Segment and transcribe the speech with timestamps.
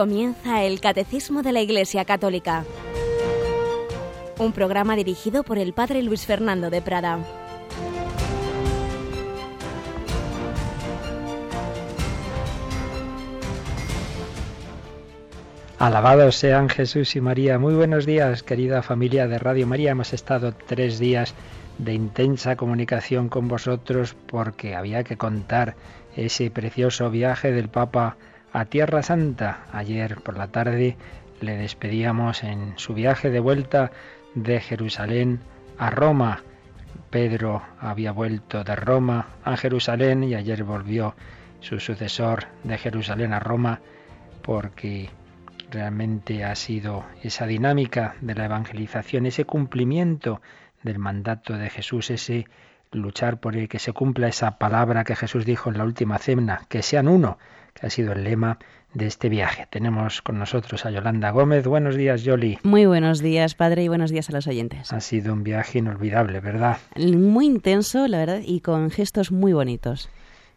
[0.00, 2.64] Comienza el Catecismo de la Iglesia Católica,
[4.38, 7.18] un programa dirigido por el Padre Luis Fernando de Prada.
[15.78, 17.58] Alabados sean Jesús y María.
[17.58, 19.90] Muy buenos días, querida familia de Radio María.
[19.90, 21.34] Hemos estado tres días
[21.76, 25.74] de intensa comunicación con vosotros porque había que contar
[26.16, 28.16] ese precioso viaje del Papa
[28.52, 29.66] a Tierra Santa.
[29.72, 30.96] Ayer por la tarde
[31.40, 33.90] le despedíamos en su viaje de vuelta
[34.34, 35.40] de Jerusalén
[35.78, 36.42] a Roma.
[37.10, 41.14] Pedro había vuelto de Roma a Jerusalén y ayer volvió
[41.60, 43.80] su sucesor de Jerusalén a Roma
[44.42, 45.10] porque
[45.70, 50.40] realmente ha sido esa dinámica de la evangelización, ese cumplimiento
[50.82, 52.46] del mandato de Jesús, ese
[52.92, 56.62] luchar por el que se cumpla esa palabra que Jesús dijo en la última cena,
[56.68, 57.38] que sean uno,
[57.74, 58.58] que ha sido el lema
[58.94, 59.66] de este viaje.
[59.70, 61.66] Tenemos con nosotros a Yolanda Gómez.
[61.66, 62.58] Buenos días, Yoli.
[62.62, 64.92] Muy buenos días, padre, y buenos días a los oyentes.
[64.92, 66.78] Ha sido un viaje inolvidable, ¿verdad?
[66.96, 70.08] Muy intenso, la verdad, y con gestos muy bonitos.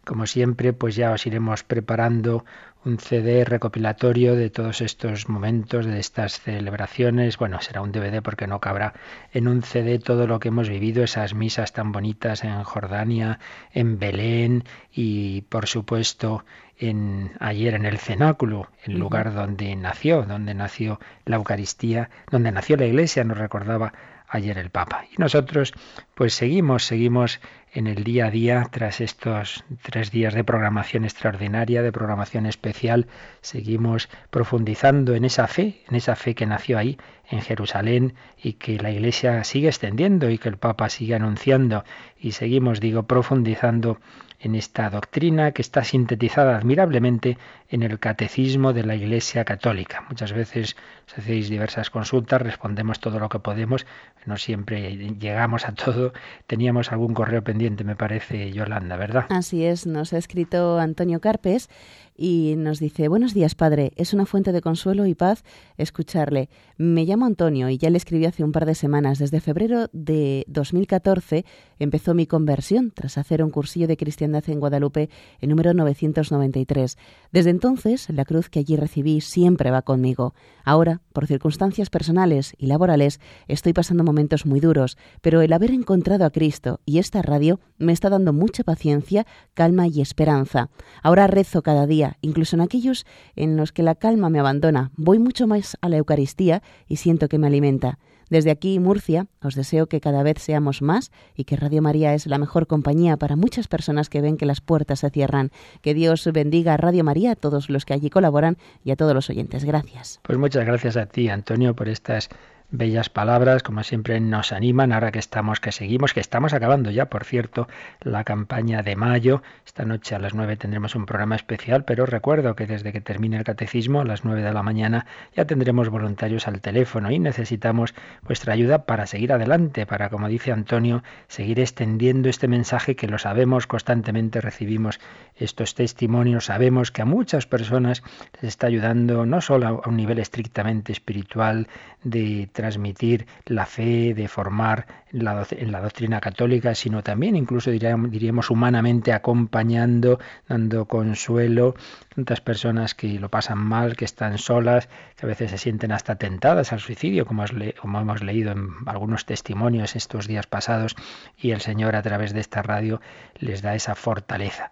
[0.05, 2.43] Como siempre, pues ya os iremos preparando
[2.85, 7.37] un CD recopilatorio de todos estos momentos, de estas celebraciones.
[7.37, 8.93] Bueno, será un DVD porque no cabrá
[9.31, 13.39] en un CD todo lo que hemos vivido, esas misas tan bonitas en Jordania,
[13.71, 16.43] en Belén y por supuesto
[16.89, 22.77] en ayer en el cenáculo, el lugar donde nació, donde nació la Eucaristía, donde nació
[22.77, 23.93] la Iglesia, nos recordaba
[24.33, 25.05] ayer el Papa.
[25.11, 25.73] Y nosotros
[26.15, 27.39] pues seguimos, seguimos
[27.71, 33.07] en el día a día, tras estos tres días de programación extraordinaria, de programación especial,
[33.41, 36.97] seguimos profundizando en esa fe, en esa fe que nació ahí,
[37.29, 41.83] en Jerusalén, y que la Iglesia sigue extendiendo y que el Papa sigue anunciando,
[42.19, 43.99] y seguimos, digo, profundizando
[44.43, 47.37] en esta doctrina que está sintetizada admirablemente
[47.69, 50.05] en el catecismo de la Iglesia Católica.
[50.09, 50.75] Muchas veces
[51.07, 53.85] os hacéis diversas consultas, respondemos todo lo que podemos,
[54.25, 56.13] no siempre llegamos a todo.
[56.45, 59.25] Teníamos algún correo pendiente, me parece, Yolanda, ¿verdad?
[59.29, 61.69] Así es, nos ha escrito Antonio Carpes
[62.15, 65.43] y nos dice, buenos días, padre, es una fuente de consuelo y paz
[65.77, 66.49] escucharle.
[66.77, 69.19] Me llamo Antonio y ya le escribí hace un par de semanas.
[69.19, 71.45] Desde febrero de 2014
[71.79, 75.09] empezó mi conversión tras hacer un cursillo de cristiandad en Guadalupe
[75.41, 76.97] en número 993.
[77.31, 80.33] Desde entonces, la cruz que allí recibí siempre va conmigo.
[80.63, 86.25] Ahora, por circunstancias personales y laborales, estoy pasando momentos muy duros, pero el haber encontrado
[86.25, 90.69] a Cristo y esta radio me está dando mucha paciencia, calma y esperanza.
[91.01, 93.05] Ahora rezo cada día incluso en aquellos
[93.35, 94.91] en los que la calma me abandona.
[94.95, 97.99] Voy mucho más a la Eucaristía y siento que me alimenta.
[98.29, 102.25] Desde aquí, Murcia, os deseo que cada vez seamos más y que Radio María es
[102.25, 105.51] la mejor compañía para muchas personas que ven que las puertas se cierran.
[105.81, 109.13] Que Dios bendiga a Radio María, a todos los que allí colaboran y a todos
[109.13, 109.65] los oyentes.
[109.65, 110.19] Gracias.
[110.23, 112.29] Pues muchas gracias a ti, Antonio, por estas
[112.73, 117.05] bellas palabras, como siempre nos animan, ahora que estamos, que seguimos, que estamos acabando ya,
[117.05, 117.67] por cierto,
[118.01, 119.43] la campaña de mayo.
[119.63, 123.37] Esta noche a las nueve tendremos un programa especial, pero recuerdo que desde que termine
[123.37, 127.93] el catecismo, a las nueve de la mañana, ya tendremos voluntarios al teléfono y necesitamos
[128.23, 133.19] vuestra ayuda para seguir adelante, para, como dice Antonio, seguir extendiendo este mensaje que lo
[133.19, 134.99] sabemos, constantemente recibimos
[135.35, 138.01] estos testimonios, sabemos que a muchas personas
[138.41, 141.67] les está ayudando no solo a un nivel estrictamente espiritual,
[142.03, 145.25] de transmitir la fe, de formar en
[145.71, 151.75] la, doctrina católica, sino también incluso diríamos, humanamente acompañando, dando consuelo.
[152.15, 154.87] Tantas personas que lo pasan mal, que están solas,
[155.17, 157.43] que a veces se sienten hasta tentadas al suicidio, como,
[157.81, 160.95] como hemos leído en algunos testimonios estos días pasados,
[161.37, 163.01] y el Señor a través de esta radio
[163.39, 164.71] les da esa fortaleza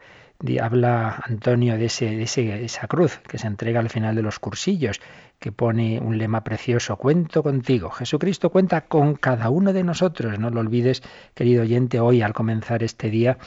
[0.59, 4.99] habla Antonio de, ese, de esa cruz que se entrega al final de los cursillos
[5.39, 7.89] que pone un lema precioso, cuento contigo.
[7.89, 11.01] Jesucristo cuenta con cada uno de nosotros, no lo olvides,
[11.33, 13.37] querido oyente, hoy al comenzar este día,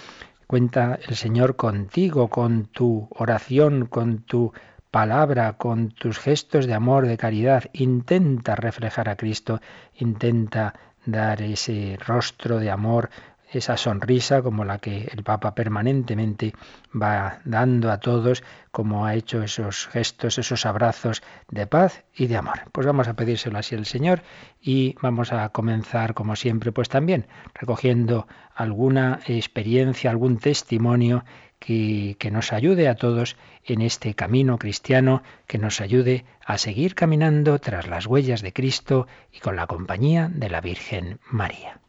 [0.47, 4.53] cuenta el Señor contigo, con tu oración, con tu
[4.91, 7.65] palabra, con tus gestos de amor, de caridad.
[7.73, 9.61] Intenta reflejar a Cristo,
[9.97, 10.75] intenta
[11.07, 13.11] dar ese rostro de amor
[13.59, 16.53] esa sonrisa como la que el Papa permanentemente
[16.95, 22.37] va dando a todos, como ha hecho esos gestos, esos abrazos de paz y de
[22.37, 22.61] amor.
[22.73, 24.23] Pues vamos a pedírselo así al Señor
[24.61, 31.25] y vamos a comenzar, como siempre, pues también recogiendo alguna experiencia, algún testimonio
[31.59, 36.95] que, que, nos ayude a todos en este camino cristiano, que nos ayude a seguir
[36.95, 41.81] caminando tras las huellas de Cristo y con la compañía de la Virgen María.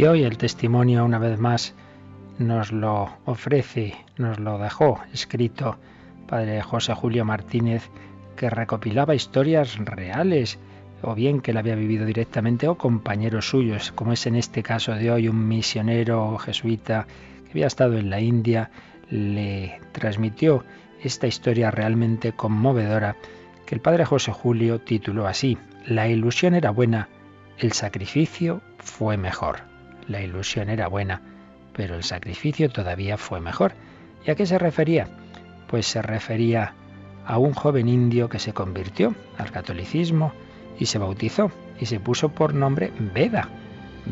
[0.00, 1.74] Y hoy el testimonio una vez más
[2.38, 5.76] nos lo ofrece, nos lo dejó escrito
[6.26, 7.90] padre José Julio Martínez,
[8.34, 10.58] que recopilaba historias reales,
[11.02, 14.94] o bien que él había vivido directamente, o compañeros suyos, como es en este caso
[14.94, 17.06] de hoy un misionero jesuita
[17.44, 18.70] que había estado en la India,
[19.10, 20.64] le transmitió
[21.02, 23.16] esta historia realmente conmovedora
[23.66, 27.10] que el padre José Julio tituló así, La ilusión era buena,
[27.58, 29.69] el sacrificio fue mejor.
[30.10, 31.22] La ilusión era buena,
[31.72, 33.74] pero el sacrificio todavía fue mejor.
[34.26, 35.06] ¿Y a qué se refería?
[35.68, 36.74] Pues se refería
[37.24, 40.32] a un joven indio que se convirtió al catolicismo
[40.80, 43.48] y se bautizó y se puso por nombre Veda.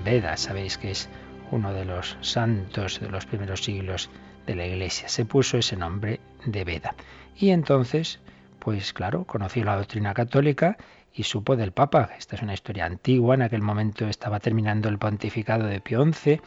[0.05, 1.09] Veda, sabéis que es
[1.51, 4.09] uno de los santos de los primeros siglos
[4.47, 5.09] de la Iglesia.
[5.09, 6.95] Se puso ese nombre de Veda.
[7.37, 8.21] Y entonces,
[8.61, 10.77] pues claro, conoció la doctrina católica
[11.15, 12.11] y supo del Papa.
[12.17, 16.41] Esta es una historia antigua, en aquel momento estaba terminando el pontificado de Pío XI,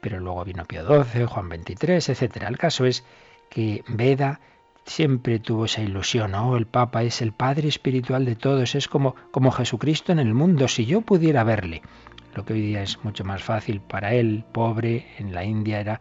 [0.00, 2.44] pero luego vino Pío XII, Juan XXIII, etc.
[2.48, 3.04] El caso es
[3.48, 4.40] que Veda
[4.84, 6.56] siempre tuvo esa ilusión, ¿no?
[6.56, 10.68] El Papa es el Padre espiritual de todos, es como, como Jesucristo en el mundo,
[10.68, 11.82] si yo pudiera verle.
[12.34, 16.00] Lo que hoy día es mucho más fácil para él, pobre, en la India era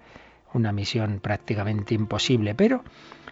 [0.54, 2.84] una misión prácticamente imposible, pero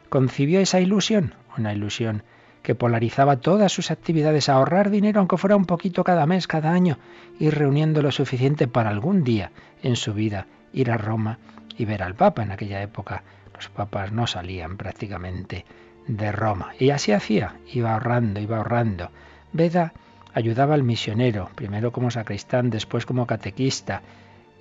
[0.09, 2.23] concibió esa ilusión, una ilusión
[2.63, 6.71] que polarizaba todas sus actividades a ahorrar dinero, aunque fuera un poquito cada mes, cada
[6.71, 6.97] año,
[7.39, 9.51] ir reuniendo lo suficiente para algún día
[9.83, 11.39] en su vida ir a Roma
[11.77, 12.43] y ver al Papa.
[12.43, 13.23] En aquella época
[13.53, 15.65] los papas no salían prácticamente
[16.07, 16.73] de Roma.
[16.79, 19.09] Y así hacía, iba ahorrando, iba ahorrando.
[19.53, 19.93] Beda
[20.33, 24.01] ayudaba al misionero, primero como sacristán, después como catequista.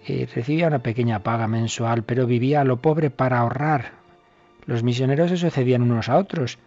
[0.06, 3.92] Y recibía una pequeña paga mensual, pero vivía a lo pobre para ahorrar.
[4.66, 6.58] Los misioneros se sucedían unos a otros.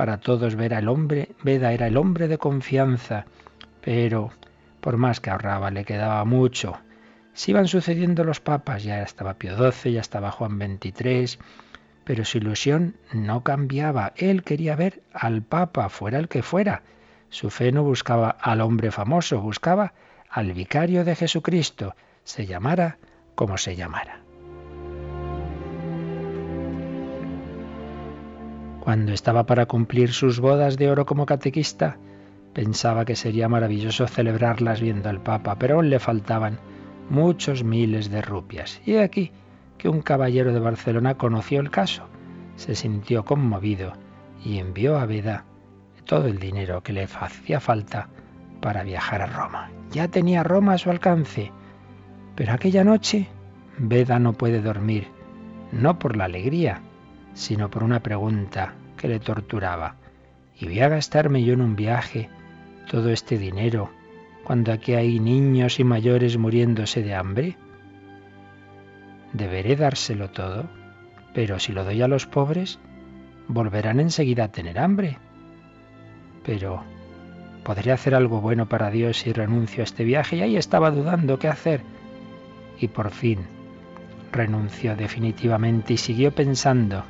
[0.00, 3.26] Para todos ver al hombre, Beda era el hombre de confianza,
[3.82, 4.30] pero
[4.80, 6.78] por más que ahorraba le quedaba mucho.
[7.34, 11.38] Se iban sucediendo los papas, ya estaba Pío XII, ya estaba Juan XXIII,
[12.04, 14.14] pero su ilusión no cambiaba.
[14.16, 16.82] Él quería ver al Papa, fuera el que fuera.
[17.28, 19.92] Su fe no buscaba al hombre famoso, buscaba
[20.30, 21.94] al vicario de Jesucristo,
[22.24, 22.96] se llamara
[23.34, 24.22] como se llamara.
[28.90, 31.98] Cuando estaba para cumplir sus bodas de oro como catequista,
[32.52, 36.58] pensaba que sería maravilloso celebrarlas viendo al Papa, pero aún le faltaban
[37.08, 38.82] muchos miles de rupias.
[38.84, 39.30] Y aquí
[39.78, 42.08] que un caballero de Barcelona conoció el caso,
[42.56, 43.92] se sintió conmovido
[44.44, 45.44] y envió a Beda
[46.04, 48.08] todo el dinero que le hacía falta
[48.60, 49.70] para viajar a Roma.
[49.92, 51.52] Ya tenía Roma a su alcance,
[52.34, 53.28] pero aquella noche
[53.78, 55.06] Beda no puede dormir,
[55.70, 56.80] no por la alegría,
[57.34, 59.96] sino por una pregunta que le torturaba.
[60.58, 62.28] ¿Y voy a gastarme yo en un viaje
[62.90, 63.90] todo este dinero
[64.44, 67.56] cuando aquí hay niños y mayores muriéndose de hambre?
[69.32, 70.68] deberé dárselo todo,
[71.34, 72.78] pero si lo doy a los pobres,
[73.48, 75.18] volverán enseguida a tener hambre.
[76.44, 76.82] Pero,
[77.64, 80.36] ¿podría hacer algo bueno para Dios si renuncio a este viaje?
[80.36, 81.82] Y ahí estaba dudando qué hacer.
[82.80, 83.40] Y por fin
[84.32, 87.04] renunció definitivamente y siguió pensando,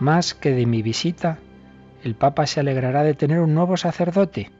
[0.00, 1.38] más que de mi visita,
[2.02, 4.50] el Papa se alegrará de tener un nuevo sacerdote.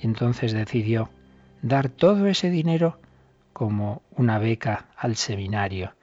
[0.00, 1.08] Y entonces decidió
[1.62, 2.98] dar todo ese dinero
[3.52, 5.94] como una beca al seminario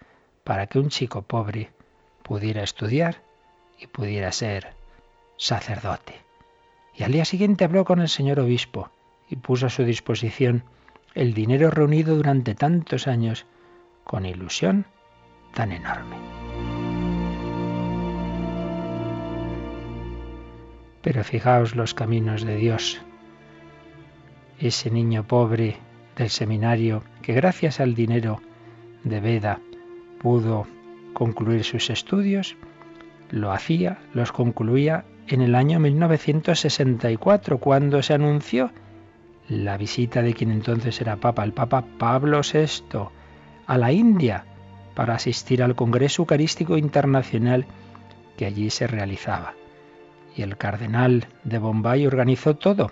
[0.43, 1.71] para que un chico pobre
[2.24, 3.21] pudiera estudiar
[3.77, 4.74] y pudiera ser
[5.38, 6.13] sacerdote.
[6.95, 8.91] Y al día siguiente habló con el señor obispo
[9.29, 10.63] y puso a su disposición
[11.15, 13.45] el dinero reunido durante tantos años
[14.03, 14.86] con ilusión
[15.53, 16.38] tan enorme.
[21.01, 23.01] Pero fijaos los caminos de Dios.
[24.60, 25.77] Ese niño pobre
[26.15, 28.41] del seminario que gracias al dinero
[29.03, 29.60] de Veda
[30.22, 30.68] pudo
[31.13, 32.58] concluir sus estudios,
[33.29, 38.72] lo hacía, los concluía en el año 1964, cuando se anunció
[39.48, 43.10] la visita de quien entonces era Papa, el Papa Pablo VI,
[43.68, 44.46] a la India
[44.96, 47.65] para asistir al Congreso Eucarístico Internacional
[48.38, 49.53] que allí se realizaba.
[50.36, 52.91] Y el cardenal de Bombay organizó todo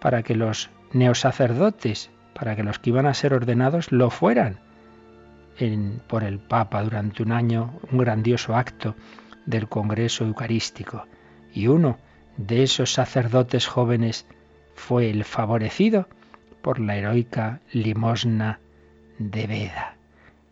[0.00, 4.60] para que los neosacerdotes, para que los que iban a ser ordenados lo fueran
[6.06, 8.94] por el Papa durante un año un grandioso acto
[9.44, 11.06] del Congreso Eucarístico.
[11.52, 11.98] Y uno
[12.36, 14.26] de esos sacerdotes jóvenes
[14.74, 16.08] fue el favorecido
[16.62, 18.60] por la heroica limosna
[19.18, 19.96] de Beda.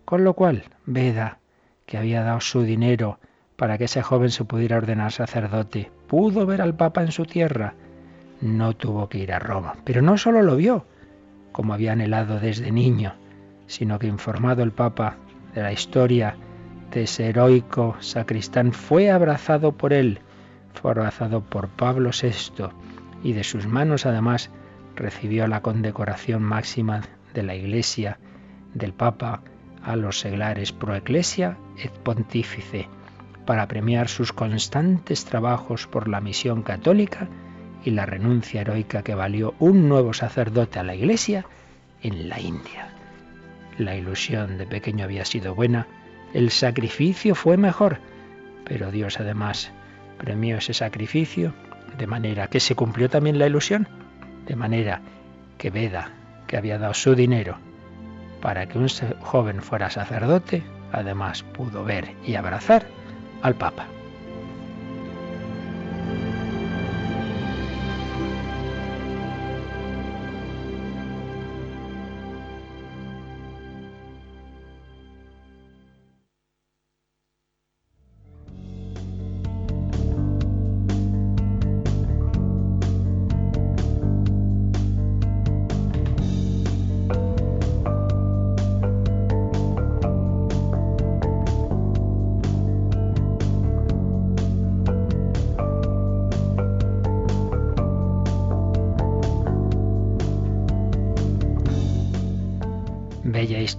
[0.05, 1.39] Con lo cual, Beda,
[1.85, 3.21] que había dado su dinero
[3.57, 7.75] para que ese joven se pudiera ordenar sacerdote, pudo ver al Papa en su tierra.
[8.41, 9.75] No tuvo que ir a Roma.
[9.85, 10.87] Pero no solo lo vio,
[11.53, 13.15] como había anhelado desde niño,
[13.67, 15.17] sino que informado el Papa
[15.55, 16.37] de la historia
[16.91, 20.21] de ese heroico sacristán, fue abrazado por él,
[20.75, 22.69] fue abrazado por Pablo VI
[23.23, 24.51] y de sus manos además
[24.95, 27.03] recibió la condecoración máxima
[27.35, 28.19] de la Iglesia
[28.75, 29.43] del Papa
[29.83, 32.89] a los seglares pro ecclesia et pontífice
[33.47, 37.29] para premiar sus constantes trabajos por la misión católica
[37.85, 41.47] y la renuncia heroica que valió un nuevo sacerdote a la Iglesia
[42.03, 42.89] en la India.
[43.79, 45.87] La ilusión de pequeño había sido buena,
[46.35, 48.01] el sacrificio fue mejor,
[48.65, 49.71] pero Dios además
[50.19, 51.55] premió ese sacrificio
[51.97, 53.89] de manera que se cumplió también la ilusión,
[54.47, 55.01] de manera
[55.57, 56.11] que Veda,
[56.47, 57.59] que había dado su dinero
[58.41, 58.89] para que un
[59.21, 60.63] joven fuera sacerdote,
[60.93, 62.87] además pudo ver y abrazar
[63.43, 63.96] al Papa.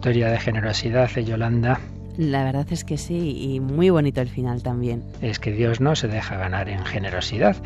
[0.07, 1.81] Historia de generosidad de Yolanda.
[2.17, 5.03] La verdad es que sí, y muy bonito el final también.
[5.21, 7.57] Es que Dios no se deja ganar en generosidad.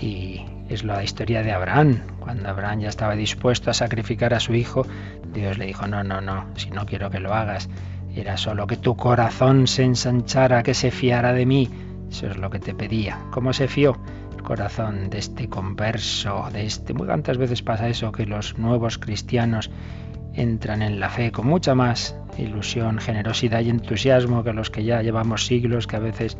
[0.00, 0.40] Y
[0.70, 2.00] es la historia de Abraham.
[2.18, 4.86] Cuando Abraham ya estaba dispuesto a sacrificar a su hijo,
[5.34, 7.68] Dios le dijo, no, no, no, si no quiero que lo hagas.
[8.16, 11.68] Era solo que tu corazón se ensanchara, que se fiara de mí.
[12.10, 13.18] Eso es lo que te pedía.
[13.30, 14.00] ¿Cómo se fió?
[14.34, 16.94] El corazón de este converso, de este...
[16.94, 19.70] Muy tantas veces pasa eso, que los nuevos cristianos
[20.34, 25.02] entran en la fe con mucha más ilusión, generosidad y entusiasmo que los que ya
[25.02, 26.36] llevamos siglos, que a veces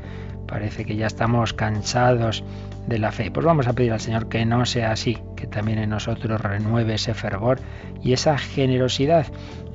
[0.46, 2.42] parece que ya estamos cansados
[2.86, 3.30] de la fe.
[3.30, 6.94] Pues vamos a pedir al Señor que no sea así, que también en nosotros renueve
[6.94, 7.60] ese fervor
[8.02, 9.26] y esa generosidad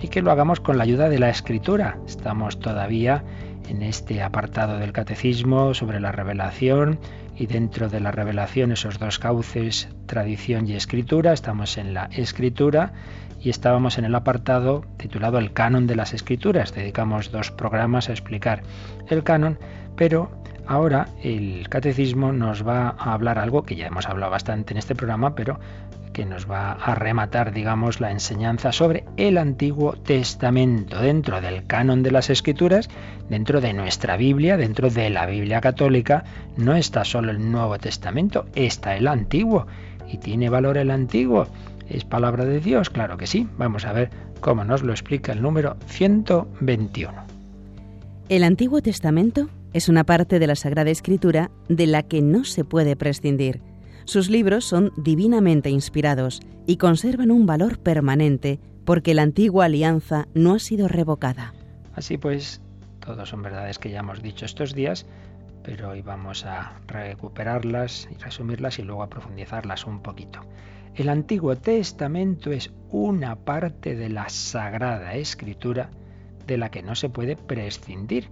[0.02, 1.98] y que lo hagamos con la ayuda de la Escritura.
[2.08, 3.24] Estamos todavía
[3.70, 7.00] en este apartado del catecismo sobre la revelación
[7.38, 11.34] y dentro de la revelación esos dos cauces, tradición y escritura.
[11.34, 12.94] Estamos en la escritura
[13.42, 16.74] y estábamos en el apartado titulado El canon de las escrituras.
[16.74, 18.64] Dedicamos dos programas a explicar
[19.10, 19.60] el canon,
[19.96, 20.32] pero
[20.68, 24.96] ahora el catecismo nos va a hablar algo que ya hemos hablado bastante en este
[24.96, 25.60] programa, pero
[26.16, 32.04] que nos va a rematar, digamos, la enseñanza sobre el Antiguo Testamento dentro del canon
[32.04, 32.90] de las Escrituras,
[33.30, 36.24] dentro de nuestra Biblia, dentro de la Biblia católica,
[36.56, 39.68] no está solo el Nuevo Testamento, está el Antiguo.
[40.08, 41.48] ¿Y tiene valor el Antiguo?
[41.90, 42.90] ¿Es palabra de Dios?
[42.90, 43.48] Claro que sí.
[43.58, 47.12] Vamos a ver cómo nos lo explica el número 121.
[48.30, 52.64] El Antiguo Testamento es una parte de la Sagrada Escritura de la que no se
[52.64, 53.60] puede prescindir.
[54.06, 60.54] Sus libros son divinamente inspirados y conservan un valor permanente porque la antigua alianza no
[60.54, 61.54] ha sido revocada.
[61.94, 62.62] Así pues,
[63.02, 65.06] todos son verdades que ya hemos dicho estos días,
[65.62, 70.40] pero hoy vamos a recuperarlas y resumirlas y luego a profundizarlas un poquito.
[70.96, 75.90] El Antiguo Testamento es una parte de la Sagrada Escritura
[76.48, 78.30] de la que no se puede prescindir.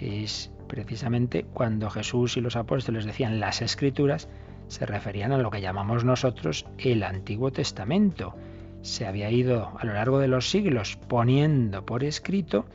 [0.00, 4.28] Es precisamente cuando Jesús y los apóstoles decían las Escrituras,
[4.68, 8.34] se referían a lo que llamamos nosotros el Antiguo Testamento.
[8.82, 12.66] Se había ido a lo largo de los siglos poniendo por escrito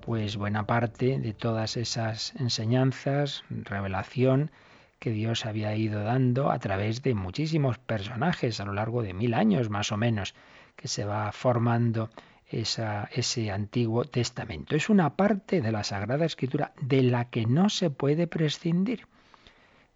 [0.00, 4.50] pues buena parte de todas esas enseñanzas, revelación
[4.98, 9.34] que Dios había ido dando a través de muchísimos personajes a lo largo de mil
[9.34, 10.34] años más o menos,
[10.76, 12.10] que se va formando
[12.50, 14.76] esa, ese Antiguo Testamento.
[14.76, 19.06] Es una parte de la Sagrada Escritura de la que no se puede prescindir.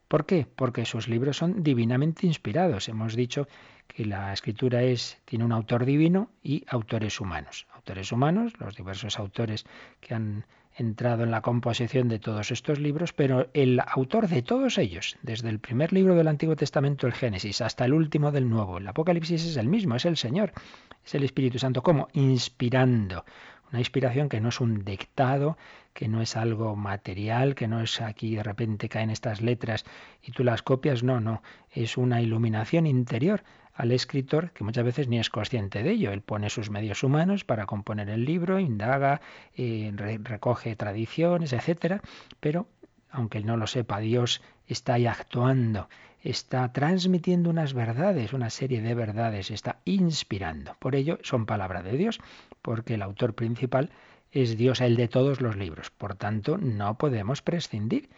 [0.09, 0.47] ¿Por qué?
[0.55, 2.89] Porque sus libros son divinamente inspirados.
[2.89, 3.49] Hemos dicho
[3.89, 7.67] que la escritura es, tiene un autor divino y autores humanos.
[7.85, 9.67] Autores humanos, los diversos autores
[10.01, 14.79] que han entrado en la composición de todos estos libros, pero el autor de todos
[14.79, 18.79] ellos, desde el primer libro del Antiguo Testamento, el Génesis, hasta el último del Nuevo,
[18.79, 20.55] el Apocalipsis es el mismo, es el Señor,
[21.05, 23.27] es el Espíritu Santo, como inspirando.
[23.71, 25.59] Una inspiración que no es un dictado,
[25.93, 29.85] que no es algo material, que no es aquí de repente caen estas letras
[30.23, 35.09] y tú las copias, no, no, es una iluminación interior al escritor que muchas veces
[35.09, 36.13] ni es consciente de ello.
[36.13, 39.21] Él pone sus medios humanos para componer el libro, indaga,
[39.57, 42.01] eh, recoge tradiciones, etcétera,
[42.41, 42.67] pero
[43.11, 45.89] aunque no lo sepa, Dios está ahí actuando,
[46.23, 50.75] está transmitiendo unas verdades, una serie de verdades, está inspirando.
[50.79, 52.21] Por ello son palabra de Dios,
[52.63, 53.91] porque el autor principal
[54.33, 55.91] es Dios, el de todos los libros.
[55.91, 58.09] Por tanto, no podemos prescindir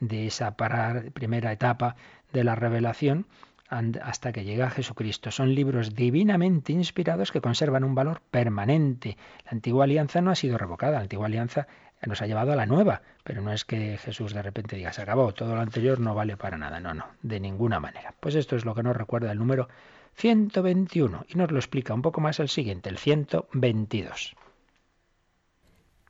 [0.00, 1.96] de esa primera etapa
[2.32, 3.26] de la revelación
[3.68, 5.30] hasta que llega Jesucristo.
[5.30, 9.16] Son libros divinamente inspirados que conservan un valor permanente.
[9.44, 11.66] La antigua alianza no ha sido revocada, la antigua alianza
[12.04, 15.02] nos ha llevado a la nueva, pero no es que Jesús de repente diga, se
[15.02, 18.14] acabó, todo lo anterior no vale para nada, no, no, de ninguna manera.
[18.20, 19.68] Pues esto es lo que nos recuerda el número
[20.14, 24.36] 121 y nos lo explica un poco más el siguiente, el 122.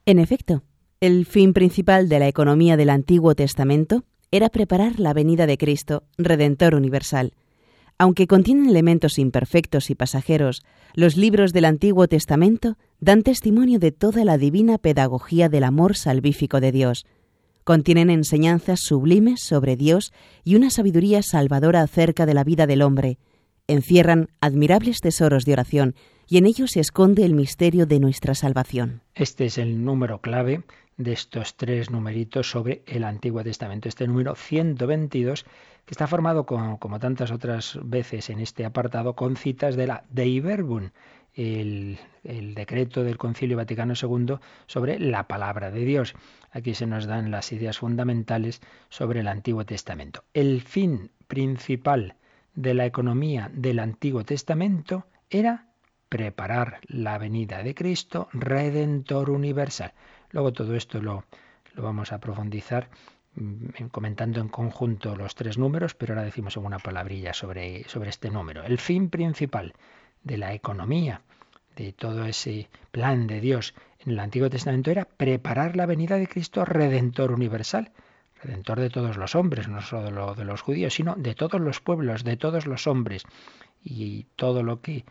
[0.05, 0.63] En efecto,
[1.01, 6.05] el fin principal de la economía del Antiguo Testamento era preparar la venida de Cristo,
[6.19, 7.33] Redentor universal.
[7.99, 10.63] Aunque contienen elementos imperfectos y pasajeros,
[10.95, 16.61] los libros del Antiguo Testamento dan testimonio de toda la divina pedagogía del amor salvífico
[16.61, 17.07] de Dios.
[17.65, 20.13] Contienen enseñanzas sublimes sobre Dios
[20.45, 23.19] y una sabiduría salvadora acerca de la vida del hombre.
[23.67, 25.95] Encierran admirables tesoros de oración
[26.29, 29.03] y en ellos se esconde el misterio de nuestra salvación.
[29.15, 30.63] Este es el número clave
[30.97, 33.89] de estos tres numeritos sobre el Antiguo Testamento.
[33.89, 39.77] Este número 122, que está formado, como tantas otras veces en este apartado, con citas
[39.77, 40.91] de la Dei Verbum,
[41.35, 46.15] el, el, decreto del Concilio Vaticano II sobre la palabra de Dios.
[46.51, 50.25] Aquí se nos dan las ideas fundamentales sobre el Antiguo Testamento.
[50.33, 52.15] El fin principal
[52.55, 55.67] de la economía del Antiguo Testamento era
[56.09, 59.93] preparar la venida de Cristo, Redentor universal.
[60.31, 61.25] Luego todo esto lo,
[61.75, 62.89] lo vamos a profundizar
[63.35, 68.31] mm, comentando en conjunto los tres números, pero ahora decimos una palabrilla sobre, sobre este
[68.31, 68.65] número.
[68.65, 69.75] El fin principal
[70.23, 71.23] de la economía,
[71.77, 76.27] de todo ese plan de Dios en el Antiguo Testamento era preparar la venida de
[76.27, 77.93] Cristo Redentor universal,
[78.43, 82.23] Redentor de todos los hombres, no solo de los judíos, sino de todos los pueblos,
[82.23, 83.25] de todos los hombres.
[83.83, 85.05] Y todo lo que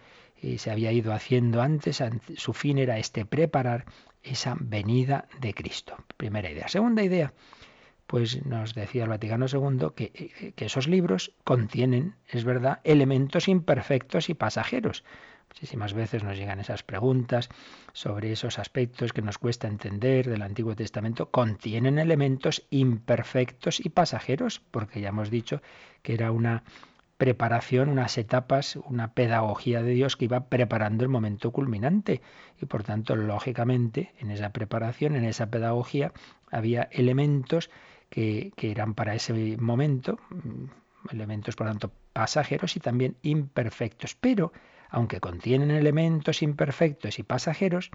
[0.45, 2.03] eh, se había ido haciendo antes,
[2.37, 3.85] su fin era este, preparar
[4.21, 5.97] esa venida de Cristo.
[6.17, 6.67] Primera idea.
[6.67, 7.33] Segunda idea,
[8.05, 13.47] pues nos decía el Vaticano II que, eh, que esos libros contienen, es verdad, elementos
[13.47, 15.03] imperfectos y pasajeros.
[15.49, 17.49] Muchísimas veces nos llegan esas preguntas
[17.93, 21.31] sobre esos aspectos que nos cuesta entender del Antiguo Testamento.
[21.31, 25.61] Contienen elementos imperfectos y pasajeros, porque ya hemos dicho
[26.03, 26.63] que era una
[27.17, 32.21] preparación, unas etapas, una pedagogía de Dios que iba preparando el momento culminante.
[32.61, 36.11] Y por tanto, lógicamente, en esa preparación, en esa pedagogía,
[36.51, 37.69] había elementos
[38.09, 44.15] que, que eran para ese momento, mm, elementos, por tanto, pasajeros y también imperfectos.
[44.15, 44.51] Pero,
[44.89, 47.91] aunque contienen elementos imperfectos y pasajeros,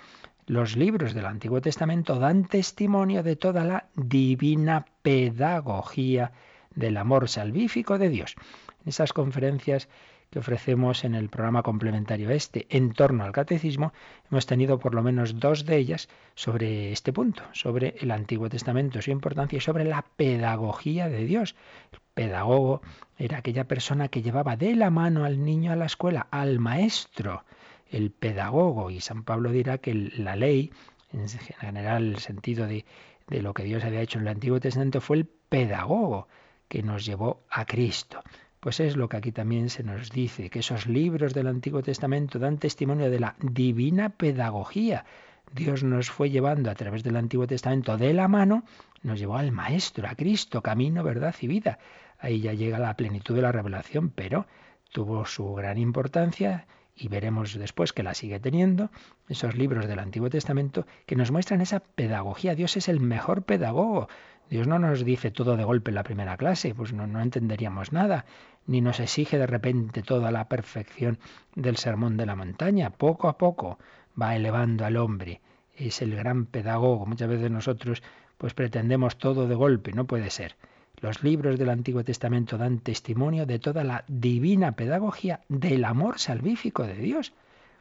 [0.46, 6.32] los libros del Antiguo Testamento dan testimonio de toda la divina pedagogía
[6.74, 8.36] del amor salvífico de Dios
[8.86, 9.88] esas conferencias
[10.30, 13.92] que ofrecemos en el programa complementario este en torno al catecismo,
[14.30, 19.02] hemos tenido por lo menos dos de ellas sobre este punto, sobre el Antiguo Testamento,
[19.02, 21.56] su importancia y sobre la pedagogía de Dios.
[21.92, 22.80] El pedagogo
[23.18, 27.44] era aquella persona que llevaba de la mano al niño a la escuela, al maestro,
[27.90, 28.90] el pedagogo.
[28.90, 30.70] Y San Pablo dirá que la ley,
[31.12, 32.84] en general el sentido de
[33.28, 36.28] lo que Dios había hecho en el Antiguo Testamento, fue el pedagogo
[36.68, 38.22] que nos llevó a Cristo.
[38.60, 42.38] Pues es lo que aquí también se nos dice, que esos libros del Antiguo Testamento
[42.38, 45.06] dan testimonio de la divina pedagogía.
[45.54, 48.64] Dios nos fue llevando a través del Antiguo Testamento de la mano,
[49.02, 51.78] nos llevó al Maestro, a Cristo, camino, verdad y vida.
[52.18, 54.46] Ahí ya llega la plenitud de la revelación, pero
[54.92, 58.90] tuvo su gran importancia y veremos después que la sigue teniendo,
[59.26, 62.54] esos libros del Antiguo Testamento que nos muestran esa pedagogía.
[62.54, 64.08] Dios es el mejor pedagogo.
[64.50, 67.92] Dios no nos dice todo de golpe en la primera clase, pues no, no entenderíamos
[67.92, 68.26] nada,
[68.66, 71.18] ni nos exige de repente toda la perfección
[71.54, 72.90] del sermón de la montaña.
[72.90, 73.78] Poco a poco
[74.20, 75.40] va elevando al hombre.
[75.74, 77.06] Es el gran pedagogo.
[77.06, 78.02] Muchas veces nosotros
[78.38, 80.56] pues pretendemos todo de golpe, no puede ser.
[81.00, 86.86] Los libros del Antiguo Testamento dan testimonio de toda la divina pedagogía del amor salvífico
[86.86, 87.32] de Dios,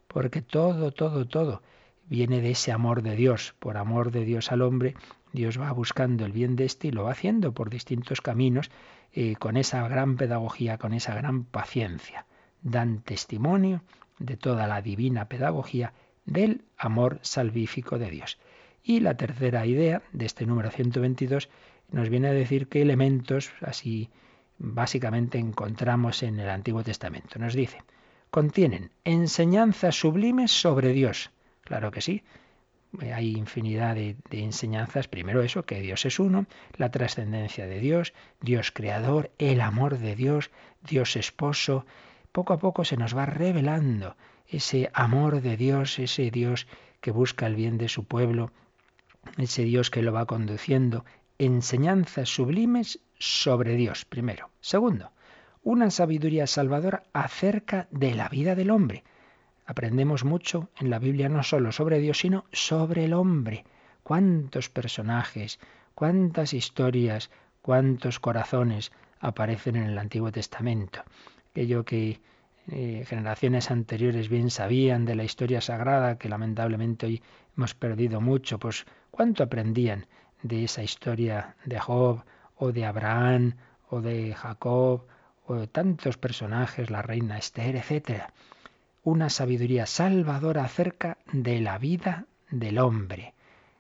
[0.08, 1.62] porque todo, todo, todo
[2.10, 3.56] viene de ese amor de Dios.
[3.60, 4.96] Por amor de Dios al hombre,
[5.32, 8.72] Dios va buscando el bien de este y lo va haciendo por distintos caminos,
[9.40, 12.26] con esa gran pedagogía, con esa gran paciencia.
[12.62, 13.82] Dan testimonio
[14.20, 15.94] de toda la divina pedagogía
[16.26, 18.38] del amor salvífico de Dios.
[18.84, 21.50] Y la tercera idea de este número 122
[21.92, 24.10] nos viene a decir qué elementos así
[24.58, 27.40] básicamente encontramos en el Antiguo Testamento.
[27.40, 27.80] Nos dice,
[28.30, 31.32] contienen enseñanzas sublimes sobre Dios.
[31.62, 32.24] Claro que sí,
[33.14, 35.08] hay infinidad de, enseñanzas.
[35.08, 40.16] Primero eso, que Dios es uno, la trascendencia de Dios, Dios creador, el amor de
[40.16, 40.52] Dios,
[40.88, 41.86] Dios esposo.
[42.32, 44.16] Poco a poco se nos va revelando
[44.48, 46.68] ese amor de Dios, ese Dios
[47.02, 48.52] que busca el bien de su pueblo,
[49.38, 51.06] ese Dios que lo va conduciendo.
[51.38, 54.50] Enseñanzas sublimes sobre Dios, primero.
[54.60, 55.12] Segundo,
[55.64, 59.04] una sabiduría salvadora acerca de la vida del hombre.
[59.70, 63.66] Aprendemos mucho en la Biblia no solo sobre Dios, sino sobre el hombre.
[64.02, 65.60] Cuántos personajes,
[65.94, 67.30] cuántas historias,
[67.62, 71.04] cuántos corazones aparecen en el Antiguo Testamento.
[71.52, 72.20] Aquello que
[72.72, 77.22] eh, generaciones anteriores bien sabían de la historia sagrada, que lamentablemente hoy
[77.56, 80.08] hemos perdido mucho, pues cuánto aprendían
[80.42, 82.24] de esa historia de Job
[82.56, 83.54] o de Abraham
[83.88, 85.06] o de Jacob
[85.46, 88.34] o de tantos personajes, la reina Esther, etcétera
[89.04, 93.34] una sabiduría salvadora acerca de la vida del hombre.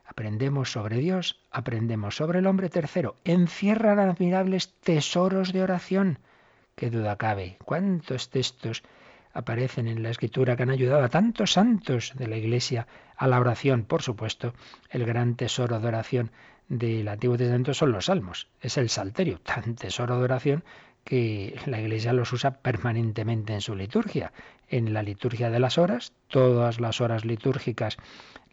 [0.05, 2.69] Aprendemos sobre Dios, aprendemos sobre el hombre.
[2.69, 6.19] Tercero, encierran admirables tesoros de oración.
[6.75, 7.58] Qué duda cabe.
[7.63, 8.84] ¿Cuántos textos
[9.34, 13.39] aparecen en la escritura que han ayudado a tantos santos de la Iglesia a la
[13.39, 13.84] oración?
[13.84, 14.53] Por supuesto,
[14.89, 16.32] el gran tesoro de oración
[16.69, 18.47] del Antiguo Testamento son los salmos.
[18.62, 20.63] Es el salterio, tan tesoro de oración
[21.10, 24.32] que la Iglesia los usa permanentemente en su liturgia.
[24.67, 27.98] En la liturgia de las horas, todas las horas litúrgicas,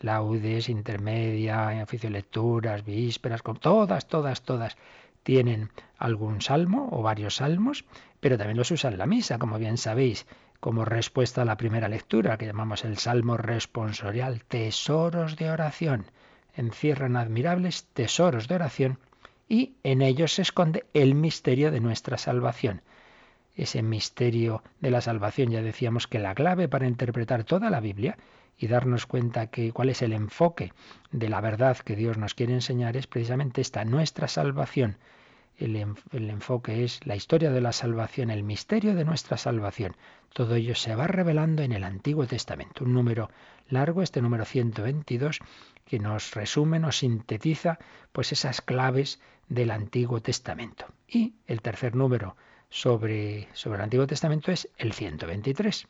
[0.00, 4.78] laudes, intermedia, oficio de lecturas, vísperas, todas, todas, todas,
[5.22, 7.84] tienen algún salmo o varios salmos,
[8.20, 10.26] pero también los usa en la misa, como bien sabéis,
[10.58, 16.06] como respuesta a la primera lectura, que llamamos el salmo responsorial, tesoros de oración.
[16.54, 18.98] Encierran admirables tesoros de oración
[19.48, 22.82] y en ellos se esconde el misterio de nuestra salvación.
[23.54, 28.18] Ese misterio de la salvación, ya decíamos que la clave para interpretar toda la Biblia
[28.58, 30.72] y darnos cuenta que cuál es el enfoque
[31.10, 34.98] de la verdad que Dios nos quiere enseñar es precisamente esta, nuestra salvación.
[35.58, 35.76] El,
[36.12, 39.96] el, enfoque es la historia de la salvación, el misterio de nuestra salvación.
[40.34, 42.84] Todo ello se va revelando en el Antiguo Testamento.
[42.84, 43.30] Un número
[43.68, 45.40] largo, este número 122,
[45.86, 47.78] que nos resume, nos sintetiza
[48.12, 50.86] pues esas claves del Antiguo Testamento.
[51.08, 52.36] Y el tercer número
[52.68, 55.86] sobre, sobre el Antiguo Testamento es el 123.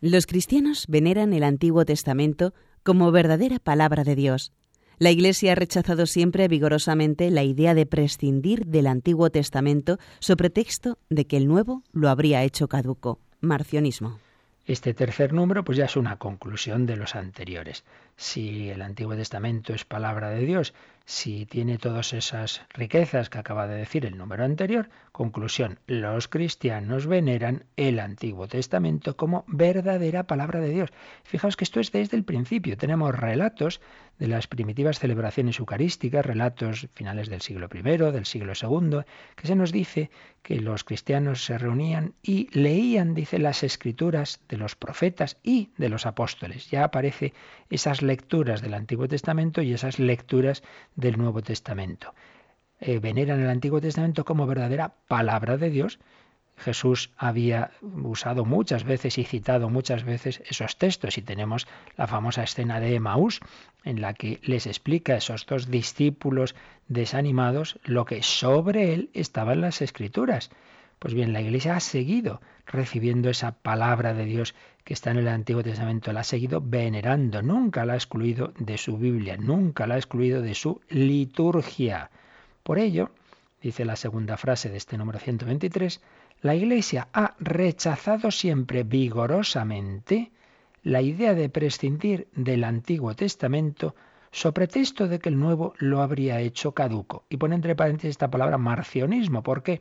[0.00, 4.52] Los cristianos veneran el Antiguo Testamento como verdadera palabra de Dios.
[4.98, 10.98] La Iglesia ha rechazado siempre vigorosamente la idea de prescindir del Antiguo Testamento sobre texto
[11.08, 13.20] de que el Nuevo lo habría hecho caduco.
[13.40, 14.18] Marcionismo.
[14.64, 17.84] Este tercer número pues ya es una conclusión de los anteriores.
[18.16, 23.66] Si el Antiguo Testamento es palabra de Dios, si tiene todas esas riquezas que acaba
[23.66, 30.60] de decir el número anterior, conclusión, los cristianos veneran el Antiguo Testamento como verdadera palabra
[30.60, 30.90] de Dios.
[31.24, 32.76] Fijaos que esto es desde el principio.
[32.76, 33.80] Tenemos relatos
[34.18, 39.00] de las primitivas celebraciones eucarísticas, relatos finales del siglo I, del siglo II,
[39.34, 40.10] que se nos dice
[40.42, 45.88] que los cristianos se reunían y leían, dice, las escrituras de los profetas y de
[45.88, 46.70] los apóstoles.
[46.70, 47.32] Ya aparece
[47.70, 50.62] esas lecturas del Antiguo Testamento y esas lecturas
[50.96, 52.14] del Nuevo Testamento.
[52.80, 56.00] Eh, veneran el Antiguo Testamento como verdadera palabra de Dios.
[56.56, 62.42] Jesús había usado muchas veces y citado muchas veces esos textos y tenemos la famosa
[62.42, 63.40] escena de Emaús
[63.84, 66.54] en la que les explica a esos dos discípulos
[66.88, 70.50] desanimados lo que sobre él estaba en las escrituras.
[71.02, 75.26] Pues bien, la Iglesia ha seguido recibiendo esa palabra de Dios que está en el
[75.26, 79.96] Antiguo Testamento, la ha seguido venerando, nunca la ha excluido de su Biblia, nunca la
[79.96, 82.12] ha excluido de su liturgia.
[82.62, 83.10] Por ello,
[83.60, 86.00] dice la segunda frase de este número 123,
[86.40, 90.30] la Iglesia ha rechazado siempre vigorosamente
[90.84, 93.96] la idea de prescindir del Antiguo Testamento
[94.30, 97.24] sobre texto de que el nuevo lo habría hecho caduco.
[97.28, 99.42] Y pone entre paréntesis esta palabra marcionismo.
[99.42, 99.80] ¿Por qué?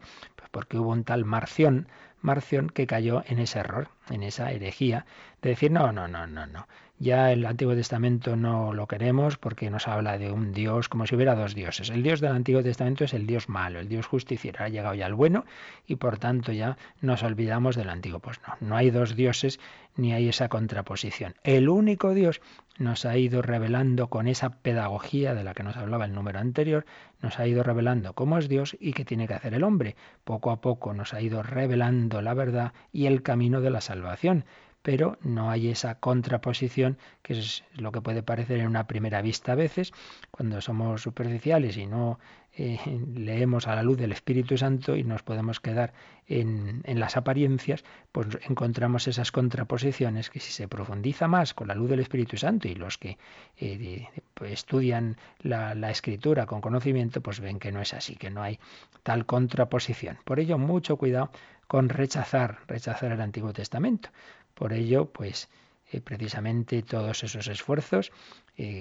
[0.51, 1.87] Porque hubo un tal Marción,
[2.21, 5.05] Marción que cayó en ese error, en esa herejía,
[5.41, 6.67] de decir, no, no, no, no, no.
[6.99, 11.15] Ya el Antiguo Testamento no lo queremos porque nos habla de un Dios como si
[11.15, 11.89] hubiera dos dioses.
[11.89, 14.63] El Dios del Antiguo Testamento es el Dios malo, el Dios justiciero.
[14.63, 15.43] Ha llegado ya el bueno
[15.87, 18.19] y por tanto ya nos olvidamos del Antiguo.
[18.19, 19.59] Pues no, no hay dos dioses
[19.95, 21.33] ni hay esa contraposición.
[21.43, 22.39] El único Dios
[22.81, 26.85] nos ha ido revelando con esa pedagogía de la que nos hablaba el número anterior,
[27.21, 29.95] nos ha ido revelando cómo es Dios y qué tiene que hacer el hombre.
[30.23, 34.45] Poco a poco nos ha ido revelando la verdad y el camino de la salvación
[34.81, 39.51] pero no hay esa contraposición que es lo que puede parecer en una primera vista
[39.51, 39.93] a veces,
[40.31, 42.19] cuando somos superficiales y no
[42.53, 42.79] eh,
[43.15, 45.93] leemos a la luz del Espíritu Santo y nos podemos quedar
[46.27, 51.89] en, las apariencias, pues encontramos esas contraposiciones que si se profundiza más con la luz
[51.89, 53.17] del Espíritu Santo y los que
[53.57, 54.09] eh,
[54.41, 58.59] estudian la, escritura con conocimiento, pues ven que no es así, que no hay
[59.03, 60.17] tal contraposición.
[60.25, 61.31] Por ello, mucho cuidado
[61.67, 64.09] con rechazar, rechazar el Antiguo Testamento.
[64.55, 65.49] Por ello, pues
[65.89, 68.11] eh, precisamente todos esos esfuerzos.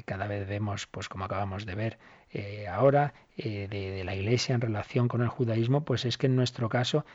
[0.05, 1.99] Cada vez vemos, pues como acabamos de ver
[2.33, 6.69] eh, ahora, de, la Iglesia en relación con el judaísmo, pues es que en nuestro
[6.69, 7.07] caso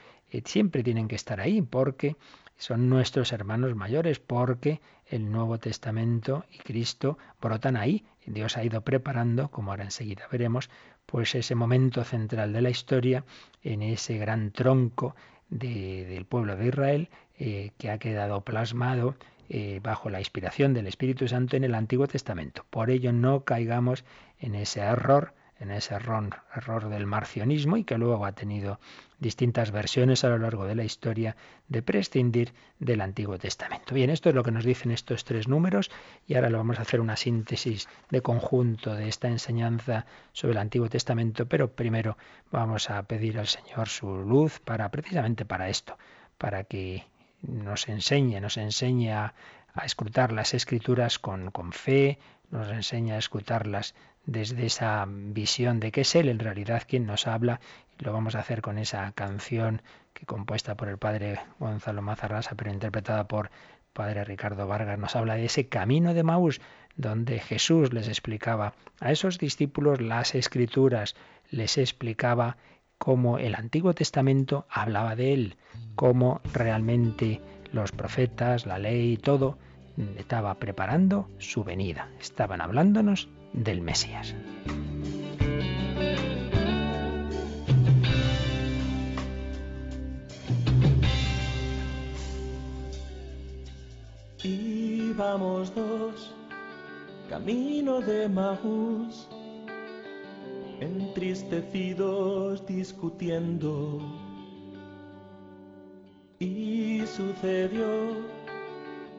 [0.44, 2.16] siempre tienen que estar ahí, porque
[2.58, 8.06] son nuestros hermanos mayores, porque el Nuevo Testamento y Cristo brotan ahí.
[8.26, 10.70] Dios ha ido preparando, como ahora enseguida veremos,
[11.06, 13.24] pues ese momento central de la historia,
[13.62, 15.16] en ese gran tronco
[15.50, 19.16] del pueblo de Israel, que ha quedado plasmado
[19.50, 22.66] eh, bajo la inspiración del Espíritu Santo en el Antiguo Testamento.
[22.70, 24.04] Por ello no caigamos
[24.40, 28.80] en ese error, en ese error, error del marcionismo y que luego ha tenido
[29.20, 31.36] distintas versiones a lo largo de la historia
[31.68, 33.94] de prescindir del Antiguo Testamento.
[33.96, 35.92] Bien, esto es lo que nos dicen estos tres números
[36.28, 40.60] y ahora lo vamos a hacer una síntesis de conjunto de esta enseñanza sobre el
[40.60, 42.18] Antiguo Testamento, pero primero
[42.52, 45.98] vamos a pedir al Señor su luz para precisamente para esto,
[46.38, 47.06] para que
[47.48, 49.34] nos enseñe, nos enseña
[49.74, 52.18] a escrutar las escrituras con, fe,
[52.50, 53.94] nos enseña a escrutarlas
[54.26, 57.60] desde esa visión de que es Él en realidad quien nos habla.
[58.00, 59.82] Lo vamos a hacer con esa canción
[60.14, 63.52] que compuesta por el padre Gonzalo Mazarrasa, pero interpretada por
[63.94, 66.60] padre Ricardo Vargas, nos habla de ese camino de Maús,
[66.98, 71.16] donde Jesús les explicaba a esos discípulos las escrituras,
[71.50, 72.58] les explicaba
[72.98, 75.58] cómo el Antiguo Testamento hablaba de él,
[75.96, 79.58] cómo realmente los profetas, la ley y todo
[80.18, 82.10] estaba preparando su venida.
[82.20, 84.36] Estaban hablándonos del Mesías.
[94.44, 96.36] Íbamos dos,
[97.30, 99.28] camino de Maús
[100.80, 104.02] entristecidos discutiendo.
[106.40, 108.26] Y sucedió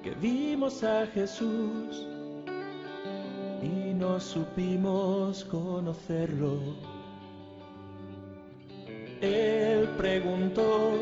[0.02, 2.06] que vimos a Jesús
[3.62, 6.58] y no supimos conocerlo.
[9.22, 10.92] Él preguntó,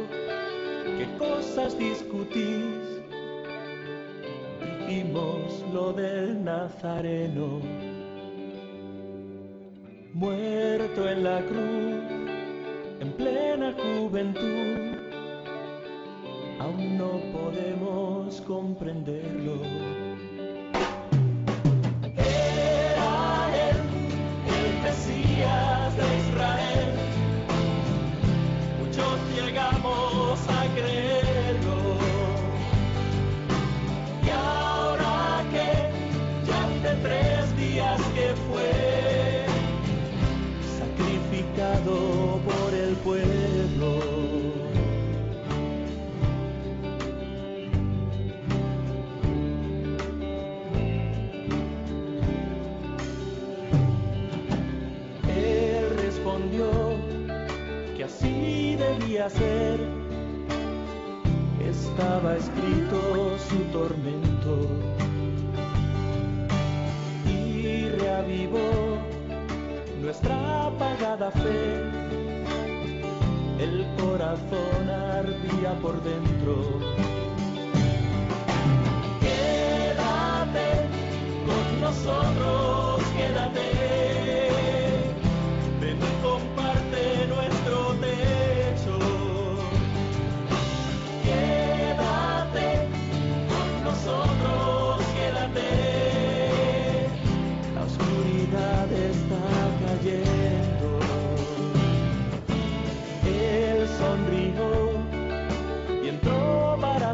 [0.98, 3.02] ¿qué cosas discutís?
[4.86, 7.83] Dijimos lo del Nazareno
[10.14, 12.05] muerto en la cruz,
[13.00, 14.96] en plena juventud,
[16.61, 20.13] aún no podemos comprenderlo.
[61.66, 64.68] Estaba escrito su tormento
[67.26, 68.98] y reavivó
[70.02, 71.80] nuestra apagada fe,
[73.60, 76.80] el corazón ardía por dentro.
[79.22, 80.68] Quédate
[81.46, 82.93] con nosotros,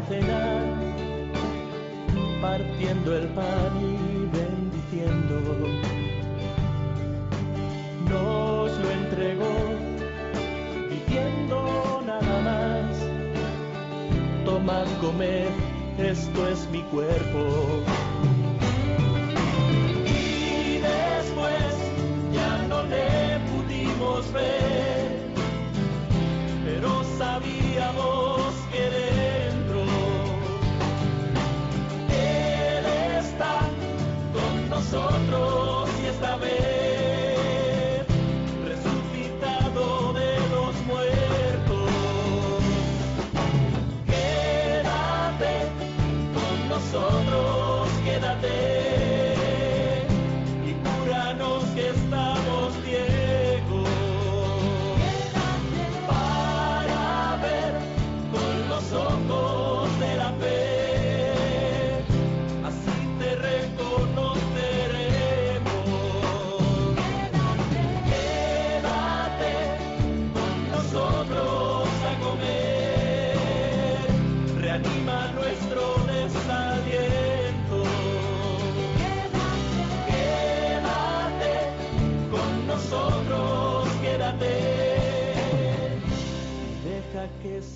[0.07, 0.63] cenar,
[2.41, 5.41] partiendo el pan y bendiciendo.
[8.09, 9.53] Nos lo entregó
[10.89, 12.97] diciendo nada más,
[14.45, 15.49] tomad, comed,
[15.97, 17.81] esto es mi cuerpo.
[24.33, 25.33] ver,
[26.63, 28.30] pero sabíamos
[34.91, 35.60] nosotros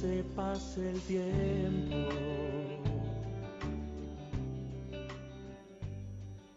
[0.01, 2.10] se pase el tiempo.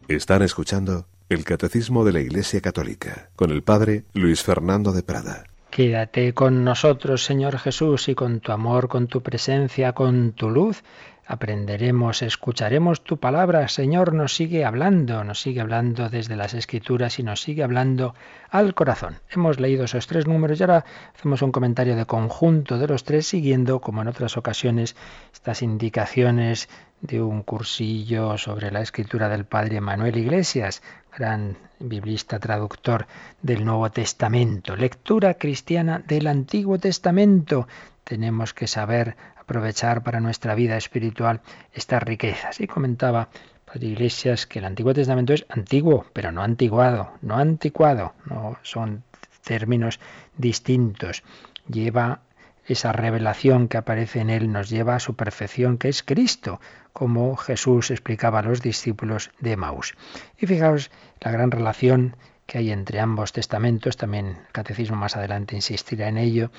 [0.08, 5.44] Están escuchando el Catecismo de la Iglesia Católica con el Padre Luis Fernando de Prada.
[5.70, 10.82] Quédate con nosotros, Señor Jesús, y con tu amor, con tu presencia, con tu luz
[11.28, 13.68] aprenderemos, escucharemos tu palabra.
[13.68, 18.14] Señor, nos sigue hablando, nos sigue hablando desde las escrituras y nos sigue hablando
[18.50, 19.18] al corazón.
[19.30, 23.26] Hemos leído esos tres números y ahora hacemos un comentario de conjunto de los tres,
[23.26, 24.96] siguiendo, como en otras ocasiones,
[25.34, 26.70] estas indicaciones
[27.02, 30.82] de un cursillo sobre la escritura del padre Manuel Iglesias,
[31.14, 33.06] gran biblista traductor
[33.42, 34.76] del Nuevo Testamento.
[34.76, 37.68] Lectura cristiana del Antiguo Testamento.
[38.02, 39.16] Tenemos que saber
[39.48, 41.40] aprovechar para nuestra vida espiritual
[41.72, 42.60] estas riquezas.
[42.60, 43.30] Y comentaba
[43.64, 49.04] Padre Iglesias que el Antiguo Testamento es antiguo, pero no antiguado, no anticuado, no son
[49.42, 50.00] términos
[50.36, 51.22] distintos.
[51.66, 52.20] Lleva
[52.66, 56.60] esa revelación que aparece en él, nos lleva a su perfección, que es Cristo,
[56.92, 59.94] como Jesús explicaba a los discípulos de Maús.
[60.38, 65.56] Y fijaos la gran relación que hay entre ambos testamentos, también el catecismo más adelante
[65.56, 66.50] insistirá en ello,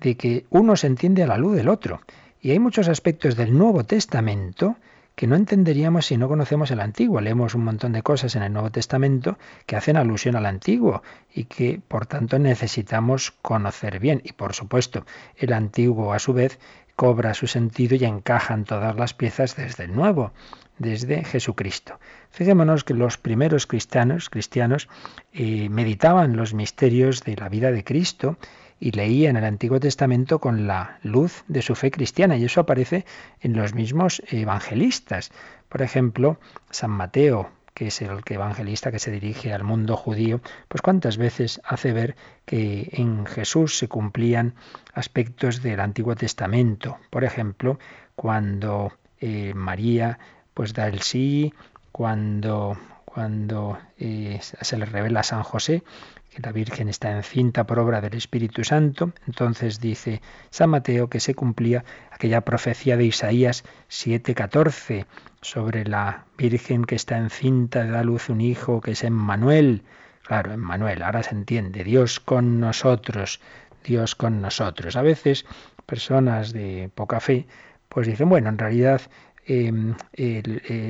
[0.00, 2.00] de que uno se entiende a la luz del otro.
[2.40, 4.76] Y hay muchos aspectos del Nuevo Testamento
[5.16, 7.20] que no entenderíamos si no conocemos el Antiguo.
[7.20, 11.02] Leemos un montón de cosas en el Nuevo Testamento que hacen alusión al Antiguo
[11.34, 14.22] y que por tanto necesitamos conocer bien.
[14.24, 15.04] Y por supuesto,
[15.36, 16.60] el Antiguo a su vez
[16.94, 20.32] cobra su sentido y encajan todas las piezas desde el Nuevo,
[20.78, 21.98] desde Jesucristo.
[22.30, 24.88] Fijémonos que los primeros cristianos, cristianos
[25.32, 28.36] eh, meditaban los misterios de la vida de Cristo
[28.80, 32.60] y leía en el Antiguo Testamento con la luz de su fe cristiana y eso
[32.60, 33.04] aparece
[33.40, 35.30] en los mismos evangelistas.
[35.68, 36.38] Por ejemplo,
[36.70, 41.60] San Mateo, que es el evangelista que se dirige al mundo judío, pues cuántas veces
[41.64, 44.54] hace ver que en Jesús se cumplían
[44.94, 46.98] aspectos del Antiguo Testamento.
[47.10, 47.78] Por ejemplo,
[48.14, 50.18] cuando eh, María
[50.54, 51.54] pues da el sí,
[51.92, 55.82] cuando cuando eh, se le revela a San José
[56.42, 60.20] la Virgen está encinta por obra del Espíritu Santo, entonces dice
[60.50, 65.06] San Mateo que se cumplía aquella profecía de Isaías 7:14
[65.40, 69.82] sobre la Virgen que está encinta da luz un hijo que es Emmanuel.
[70.22, 73.40] Claro, Emmanuel, ahora se entiende, Dios con nosotros,
[73.84, 74.96] Dios con nosotros.
[74.96, 75.46] A veces
[75.86, 77.46] personas de poca fe
[77.88, 79.00] pues dicen, bueno, en realidad
[79.50, 80.42] Em, eh,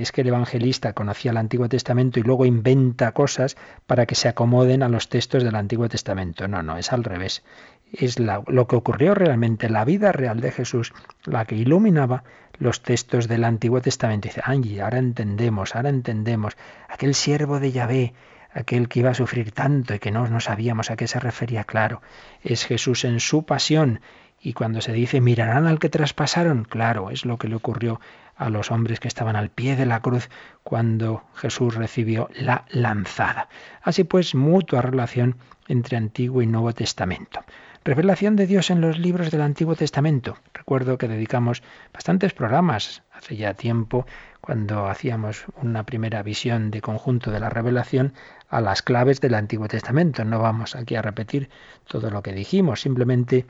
[0.03, 4.27] es que el evangelista conocía el Antiguo Testamento y luego inventa cosas para que se
[4.27, 6.49] acomoden a los textos del Antiguo Testamento.
[6.49, 7.45] No, no, es al revés.
[7.93, 10.93] Es lo que ocurrió realmente, la vida real de Jesús,
[11.25, 12.25] la que iluminaba
[12.59, 14.27] los textos del Antiguo Testamento.
[14.27, 16.57] dice, ay, ahora entendemos, ahora entendemos.
[16.89, 18.15] Aquel siervo de Yahvé,
[18.53, 22.03] aquel que iba a sufrir tanto y que no sabíamos a qué se refería, claro,
[22.43, 24.01] es Jesús en su pasión.
[24.41, 28.01] Y cuando se dice, mirarán al que traspasaron, claro, es lo que le ocurrió
[28.39, 30.31] a los hombres que estaban al pie de la cruz
[30.63, 33.49] cuando Jesús recibió la lanzada.
[33.83, 37.45] Así pues, mutua relación entre Antiguo y Nuevo Testamento.
[37.85, 40.37] Revelación de Dios en los libros del Antiguo Testamento.
[40.53, 44.07] Recuerdo que dedicamos bastantes programas hace ya tiempo
[44.41, 48.13] cuando hacíamos una primera visión de conjunto de la revelación
[48.49, 50.25] a las claves del Antiguo Testamento.
[50.25, 51.49] No vamos aquí a repetir
[51.87, 53.47] todo lo que dijimos, simplemente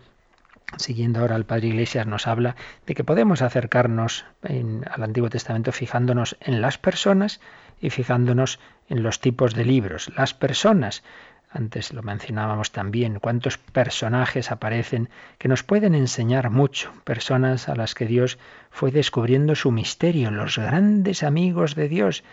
[0.76, 2.56] siguiendo ahora al Padre Iglesias, nos habla
[2.86, 7.40] de que podemos acercarnos al Antiguo Testamento fijándonos en las personas
[7.80, 10.12] y fijándonos en los tipos de libros.
[10.16, 11.02] Las personas,
[11.50, 15.08] antes lo mencionábamos también, cuántos personajes aparecen
[15.38, 18.38] que nos pueden enseñar mucho, personas a las que Dios
[18.70, 22.24] fue descubriendo su misterio, los grandes amigos de Dios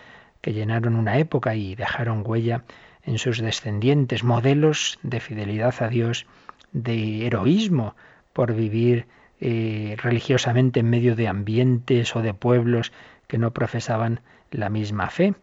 [0.42, 2.66] que llenaron una época y dejaron huella
[3.04, 6.28] en sus descendientes, modelos de fidelidad a Dios,
[6.72, 7.96] de heroísmo,
[8.36, 9.08] por vivir
[9.40, 12.92] eh, religiosamente en medio de ambientes o de pueblos
[13.28, 14.20] que no profesaban
[14.52, 15.36] la misma fe.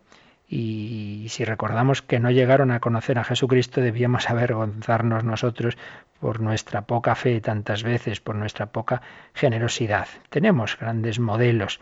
[0.47, 5.79] Y si recordamos que no llegaron a conocer a Jesucristo, debíamos avergonzarnos nosotros
[6.21, 9.01] por nuestra poca fe tantas veces, por nuestra poca
[9.33, 10.07] generosidad.
[10.29, 11.81] Tenemos grandes modelos.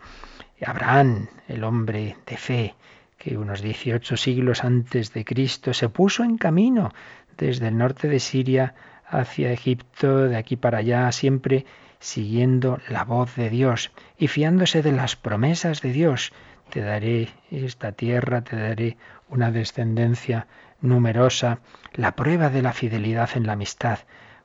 [0.65, 2.75] Abraham, el hombre de fe,
[3.17, 6.93] que unos 18 siglos antes de Cristo se puso en camino
[7.37, 8.75] desde el norte de Siria
[9.11, 11.65] hacia Egipto, de aquí para allá, siempre
[11.99, 16.33] siguiendo la voz de Dios y fiándose de las promesas de Dios.
[16.69, 18.97] Te daré esta tierra, te daré
[19.29, 20.47] una descendencia
[20.79, 21.59] numerosa,
[21.93, 23.99] la prueba de la fidelidad en la amistad,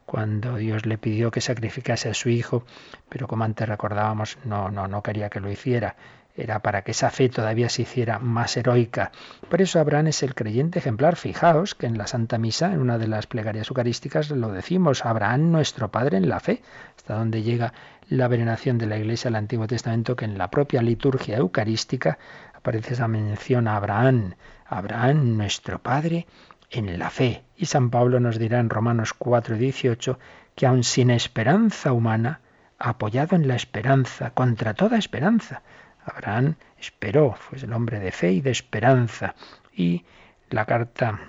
[0.04, 2.64] cuando Dios le pidió que sacrificase a su hijo,
[3.08, 5.96] pero como antes recordábamos, no, no, no quería que lo hiciera
[6.36, 9.12] era para que esa fe todavía se hiciera más heroica.
[9.48, 11.16] Por eso Abraham es el creyente ejemplar.
[11.16, 15.50] Fijaos que en la Santa Misa, en una de las plegarias eucarísticas, lo decimos, Abraham
[15.50, 16.62] nuestro Padre en la fe.
[16.96, 17.72] hasta dónde llega
[18.08, 22.18] la veneración de la Iglesia del Antiguo Testamento, que en la propia liturgia eucarística
[22.54, 24.34] aparece esa mención a Abraham,
[24.66, 26.26] Abraham nuestro Padre
[26.70, 27.44] en la fe.
[27.56, 30.18] Y San Pablo nos dirá en Romanos 4, 18
[30.54, 32.40] que aun sin esperanza humana,
[32.78, 35.62] apoyado en la esperanza, contra toda esperanza,
[36.06, 39.34] Abraham esperó, fue el hombre de fe y de esperanza.
[39.74, 40.04] Y
[40.48, 41.20] la carta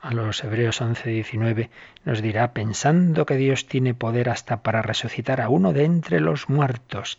[0.00, 1.70] a los Hebreos 11:19
[2.04, 6.48] nos dirá, pensando que Dios tiene poder hasta para resucitar a uno de entre los
[6.48, 7.18] muertos.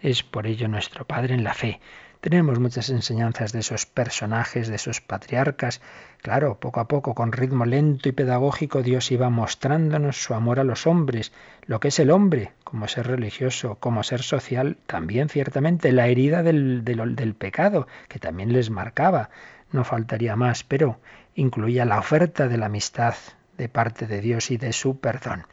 [0.00, 1.80] Es por ello nuestro Padre en la fe.
[2.20, 5.80] Tenemos muchas enseñanzas de esos personajes, de esos patriarcas.
[6.20, 10.64] Claro, poco a poco, con ritmo lento y pedagógico, Dios iba mostrándonos su amor a
[10.64, 11.32] los hombres,
[11.64, 16.42] lo que es el hombre, como ser religioso, como ser social, también ciertamente la herida
[16.42, 19.30] del, del, del pecado, que también les marcaba.
[19.72, 21.00] No faltaría más, pero
[21.34, 23.14] incluía la oferta de la amistad
[23.56, 25.46] de parte de Dios y de su perdón.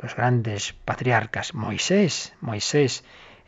[0.00, 3.02] Los grandes patriarcas, Moisés, Moisés,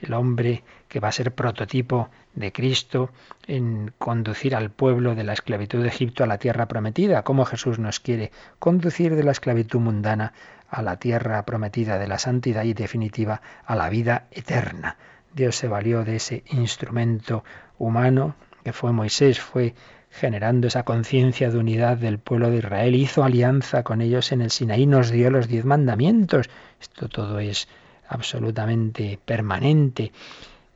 [0.04, 3.10] el hombre que va a ser prototipo de Cristo
[3.46, 7.78] en conducir al pueblo de la esclavitud de Egipto a la tierra prometida, como Jesús
[7.78, 10.32] nos quiere conducir de la esclavitud mundana
[10.68, 14.96] a la tierra prometida de la santidad y definitiva a la vida eterna.
[15.34, 17.44] Dios se valió de ese instrumento
[17.78, 19.74] humano que fue Moisés, fue
[20.10, 24.50] generando esa conciencia de unidad del pueblo de Israel, hizo alianza con ellos en el
[24.50, 26.48] Sinaí, nos dio los diez mandamientos.
[26.80, 27.68] Esto todo es
[28.14, 30.12] absolutamente permanente.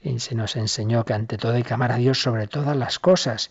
[0.02, 2.98] Y se nos enseñó que ante todo hay que amar a Dios sobre todas las
[2.98, 3.50] cosas.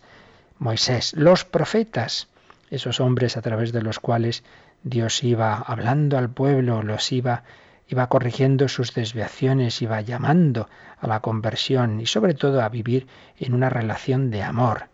[0.58, 2.28] Moisés, los profetas,
[2.70, 4.44] esos hombres a través de los cuales
[4.82, 7.44] Dios iba hablando al pueblo, los iba
[7.88, 10.68] iba corrigiendo sus desviaciones, iba llamando
[11.00, 13.06] a la conversión y sobre todo a vivir
[13.38, 14.88] en una relación de amor,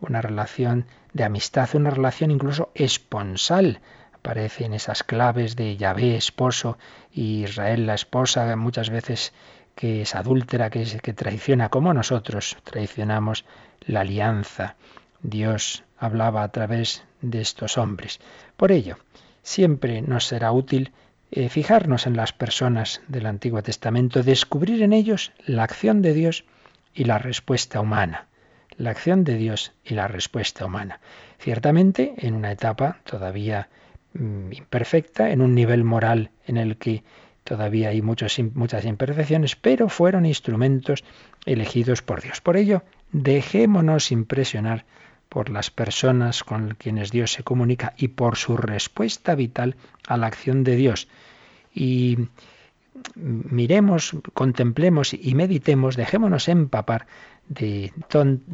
[0.00, 3.80] una relación de amistad, una relación incluso esponsal.
[4.20, 6.76] Aparecen esas claves de Yahvé, esposo,
[7.10, 9.32] y Israel, la esposa, muchas veces
[9.74, 13.46] que es adúltera, que, que traiciona como nosotros traicionamos
[13.80, 14.76] la alianza.
[15.22, 18.20] Dios hablaba a través de estos hombres.
[18.58, 18.98] Por ello,
[19.42, 20.92] siempre nos será útil
[21.30, 26.44] eh, fijarnos en las personas del Antiguo Testamento, descubrir en ellos la acción de Dios
[26.92, 28.26] y la respuesta humana.
[28.76, 31.00] La acción de Dios y la respuesta humana.
[31.38, 33.68] Ciertamente, en una etapa todavía
[34.14, 37.02] imperfecta, en un nivel moral en el que
[37.44, 41.02] Todavía hay muchas imperfecciones, pero fueron instrumentos
[41.46, 42.40] elegidos por Dios.
[42.40, 44.84] Por ello, dejémonos impresionar
[45.28, 49.74] por las personas con quienes Dios se comunica y por su respuesta vital
[50.06, 51.08] a la acción de Dios.
[51.74, 52.18] Y
[53.16, 57.06] miremos, contemplemos y meditemos, dejémonos empapar
[57.48, 57.92] de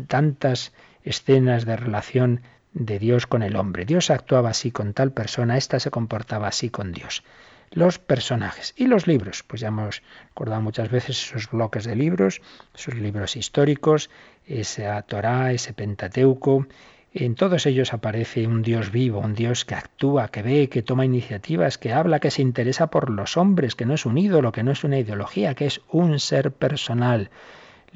[0.07, 0.73] tantas
[1.05, 2.41] escenas de relación
[2.77, 3.87] de Dios con el hombre.
[3.87, 7.25] Dios actuaba así con tal persona, ésta se comportaba así con Dios
[7.73, 8.75] los personajes.
[8.77, 12.41] Y los libros, pues ya hemos recordado muchas veces esos bloques de libros,
[12.75, 14.09] esos libros históricos,
[14.47, 16.67] esa Torá, ese Pentateuco.
[17.13, 21.05] En todos ellos aparece un Dios vivo, un Dios que actúa, que ve, que toma
[21.05, 24.63] iniciativas, que habla, que se interesa por los hombres, que no es un ídolo, que
[24.63, 27.31] no es una ideología, que es un ser personal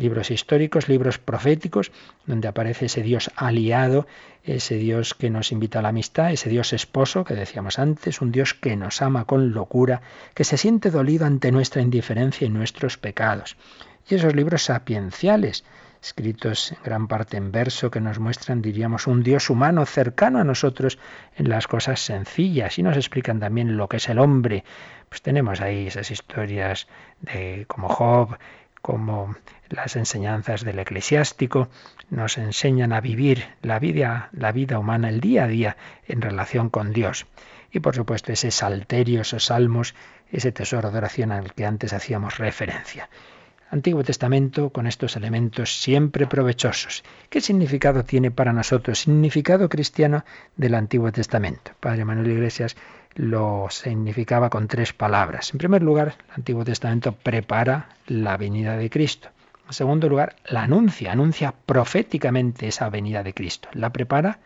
[0.01, 1.93] libros históricos, libros proféticos,
[2.27, 4.07] donde aparece ese Dios aliado,
[4.43, 8.33] ese Dios que nos invita a la amistad, ese Dios esposo que decíamos antes, un
[8.33, 10.03] Dios que nos ama con locura,
[10.35, 13.57] que se siente dolido ante nuestra indiferencia y nuestros pecados.
[14.09, 15.65] Y esos libros sapienciales,
[16.03, 20.45] escritos en gran parte en verso, que nos muestran, diríamos, un Dios humano cercano a
[20.45, 20.99] nosotros
[21.37, 24.65] en las cosas sencillas y nos explican también lo que es el hombre.
[25.09, 26.89] Pues tenemos ahí esas historias
[27.21, 28.39] de como Job,
[28.83, 29.35] como
[29.69, 31.69] las enseñanzas del eclesiástico
[32.09, 35.77] nos enseñan a vivir la vida, la vida humana, el día a día
[36.07, 37.27] en relación con Dios.
[37.73, 39.95] Y por supuesto ese salterio, esos salmos,
[40.33, 43.09] ese tesoro de oración al que antes hacíamos referencia.
[43.73, 47.05] Antiguo Testamento con estos elementos siempre provechosos.
[47.29, 48.99] ¿Qué significado tiene para nosotros?
[48.99, 50.25] Significado cristiano
[50.57, 51.71] del Antiguo Testamento.
[51.79, 52.77] Padre Manuel Iglesias
[53.15, 55.53] lo significaba con tres palabras.
[55.53, 59.29] En primer lugar, el Antiguo Testamento prepara la venida de Cristo.
[59.67, 63.69] En segundo lugar, la anuncia, anuncia proféticamente esa venida de Cristo.
[63.73, 64.41] La prepara,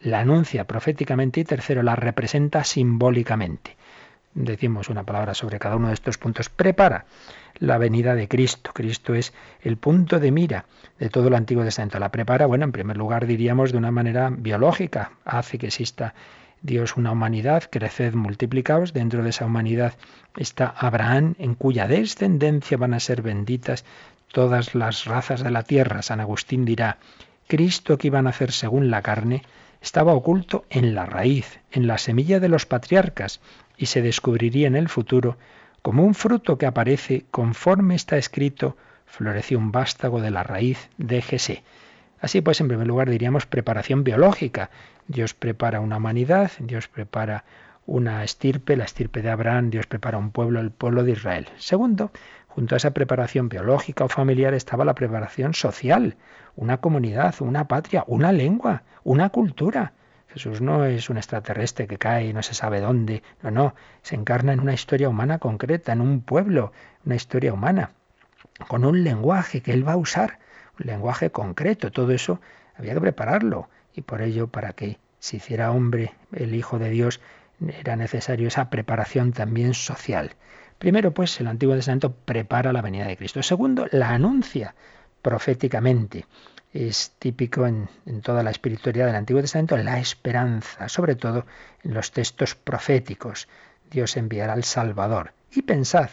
[0.00, 3.76] la anuncia proféticamente y tercero, la representa simbólicamente.
[4.34, 6.48] Decimos una palabra sobre cada uno de estos puntos.
[6.48, 7.04] Prepara
[7.58, 8.70] la venida de Cristo.
[8.72, 10.66] Cristo es el punto de mira
[10.98, 11.98] de todo el Antiguo Testamento.
[11.98, 15.12] La prepara, bueno, en primer lugar diríamos de una manera biológica.
[15.24, 16.14] Hace que exista
[16.62, 18.92] Dios una humanidad, creced, multiplicaos.
[18.92, 19.94] Dentro de esa humanidad
[20.36, 23.84] está Abraham, en cuya descendencia van a ser benditas
[24.32, 26.02] todas las razas de la tierra.
[26.02, 26.98] San Agustín dirá,
[27.48, 29.42] Cristo que iba a nacer según la carne,
[29.80, 33.40] estaba oculto en la raíz, en la semilla de los patriarcas,
[33.80, 35.38] y se descubriría en el futuro
[35.80, 38.76] Como un fruto que aparece conforme está escrito,
[39.06, 41.64] floreció un vástago de la raíz de Jesé.
[42.20, 44.68] Así pues, en primer lugar diríamos preparación biológica.
[45.08, 47.44] Dios prepara una humanidad, Dios prepara
[47.86, 51.48] una estirpe, la estirpe de Abraham, Dios prepara un pueblo, el pueblo de Israel.
[51.56, 52.12] Segundo,
[52.48, 56.16] junto a esa preparación biológica o familiar estaba la preparación social,
[56.54, 59.94] una comunidad, una patria, una lengua, una cultura.
[60.32, 64.14] Jesús no es un extraterrestre que cae y no se sabe dónde, no, no, se
[64.14, 66.72] encarna en una historia humana concreta, en un pueblo,
[67.04, 67.90] una historia humana,
[68.68, 70.38] con un lenguaje que él va a usar,
[70.78, 72.40] un lenguaje concreto, todo eso
[72.76, 77.20] había que prepararlo y por ello para que se hiciera hombre el Hijo de Dios
[77.68, 80.32] era necesario esa preparación también social.
[80.78, 83.42] Primero, pues, el Antiguo Testamento prepara la venida de Cristo.
[83.42, 84.74] Segundo, la anuncia
[85.20, 86.24] proféticamente.
[86.72, 87.88] Es típico en,
[88.22, 91.44] toda la espiritualidad del Antiguo Testamento la esperanza, sobre todo
[91.82, 93.48] en los textos proféticos.
[93.90, 95.32] Dios enviará al Salvador.
[95.50, 96.10] Y pensad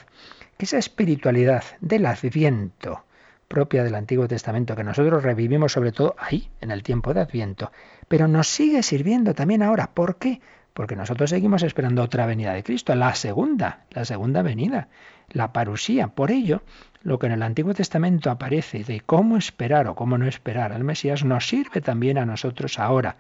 [0.58, 3.04] que esa espiritualidad del Adviento,
[3.48, 7.72] propia del Antiguo Testamento, que nosotros revivimos sobre todo ahí, en el tiempo de Adviento,
[8.08, 9.92] pero nos sigue sirviendo también ahora.
[9.94, 10.42] ¿Por qué?
[10.74, 14.90] Porque nosotros seguimos esperando otra venida de Cristo, la segunda, la segunda venida,
[15.30, 16.08] la parusía.
[16.08, 16.64] Por ello,
[17.08, 20.84] lo que en el Antiguo Testamento aparece de cómo esperar o cómo no esperar al
[20.84, 23.16] Mesías nos sirve también a nosotros ahora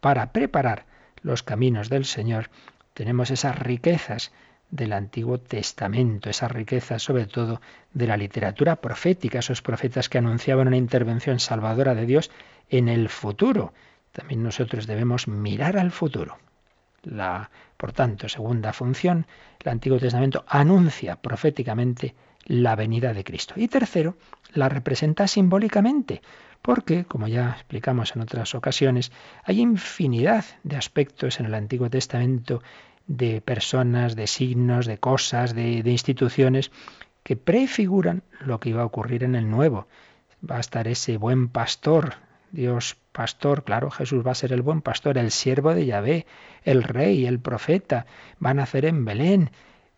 [0.00, 0.86] para preparar
[1.22, 2.50] los caminos del Señor.
[2.94, 4.32] Tenemos esas riquezas
[4.72, 7.60] del Antiguo Testamento, esas riquezas sobre todo
[7.94, 12.32] de la literatura profética, esos profetas que anunciaban una intervención salvadora de Dios
[12.68, 13.72] en el futuro.
[14.10, 16.38] También nosotros debemos mirar al futuro.
[17.04, 19.28] La, por tanto, segunda función,
[19.60, 22.16] el Antiguo Testamento anuncia proféticamente
[22.48, 23.54] la venida de Cristo.
[23.56, 24.16] Y tercero,
[24.52, 26.22] la representa simbólicamente,
[26.62, 29.12] porque, como ya explicamos en otras ocasiones,
[29.44, 32.62] hay infinidad de aspectos en el Antiguo Testamento
[33.06, 36.72] de personas, de signos, de cosas, de, instituciones
[37.22, 39.86] que prefiguran lo que iba a ocurrir en el Nuevo.
[40.48, 42.16] Va a estar ese buen pastor
[42.50, 46.26] Dios pastor, claro, Jesús va a ser el buen pastor, el siervo de Yahvé,
[46.64, 48.06] el rey, el profeta,
[48.44, 49.50] va a nacer en Belén.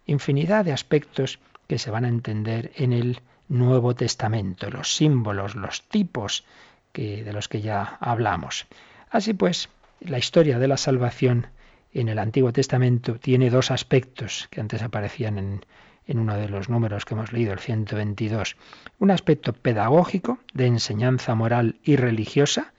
[0.06, 1.38] Infinidad de aspectos
[1.70, 6.44] que se van a entender en el Nuevo Testamento, los símbolos, los tipos
[6.90, 8.66] que, de los que ya hablamos.
[9.08, 9.68] Así pues,
[10.00, 11.46] la historia de la salvación
[11.92, 15.64] en el Antiguo Testamento tiene dos aspectos que antes aparecían en,
[16.08, 18.56] en uno de los números que hemos leído, el 122.
[18.98, 22.72] Un aspecto pedagógico, de enseñanza moral y religiosa,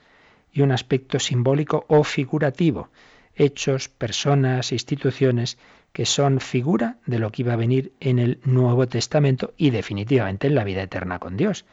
[0.52, 2.90] y un aspecto simbólico o figurativo,
[3.36, 5.56] hechos, personas, instituciones
[5.92, 10.46] que son figura de lo que iba a venir en el Nuevo Testamento y definitivamente
[10.46, 11.64] en la vida eterna con Dios.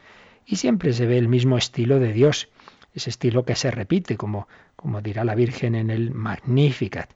[0.46, 2.48] Y siempre se ve el mismo estilo de Dios,
[2.94, 7.10] ese estilo que se repite, como, como dirá la Virgen en el Magnificat.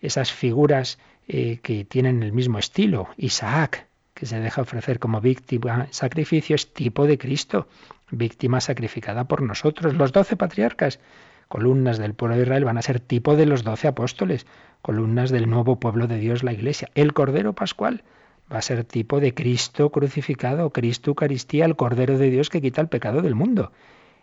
[0.00, 3.08] Esas figuras eh, que tienen el mismo estilo.
[3.16, 7.68] Isaac, que se deja ofrecer como víctima sacrificio, es tipo de Cristo,
[8.10, 9.94] víctima sacrificada por nosotros.
[9.94, 10.98] Los doce patriarcas,
[11.48, 14.46] columnas del pueblo de Israel, van a ser tipo de los doce apóstoles,
[14.82, 16.90] columnas del nuevo pueblo de Dios, la Iglesia.
[16.94, 18.04] El Cordero Pascual
[18.52, 22.80] va a ser tipo de Cristo crucificado, Cristo Eucaristía, el Cordero de Dios que quita
[22.80, 23.72] el pecado del mundo.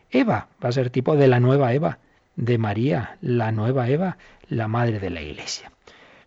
[0.09, 1.99] Eva va a ser tipo de la nueva Eva,
[2.35, 4.17] de María, la nueva Eva,
[4.47, 5.71] la madre de la Iglesia.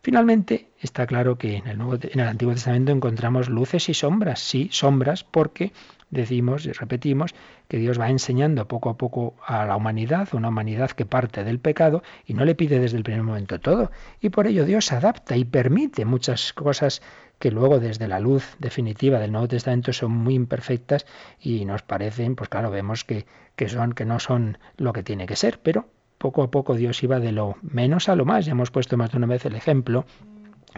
[0.09, 4.41] Finalmente, está claro que en el, Nuevo, en el Antiguo Testamento encontramos luces y sombras,
[4.41, 5.71] sí, sombras, porque
[6.09, 7.35] decimos y repetimos
[7.69, 11.59] que Dios va enseñando poco a poco a la humanidad, una humanidad que parte del
[11.59, 13.91] pecado y no le pide desde el primer momento todo.
[14.19, 17.03] Y por ello Dios adapta y permite muchas cosas
[17.39, 21.05] que luego desde la luz definitiva del Nuevo Testamento son muy imperfectas
[21.39, 25.27] y nos parecen, pues claro, vemos que, que son, que no son lo que tiene
[25.27, 28.45] que ser, pero poco a poco Dios iba de lo menos a lo más.
[28.45, 30.05] Ya hemos puesto más de una vez el ejemplo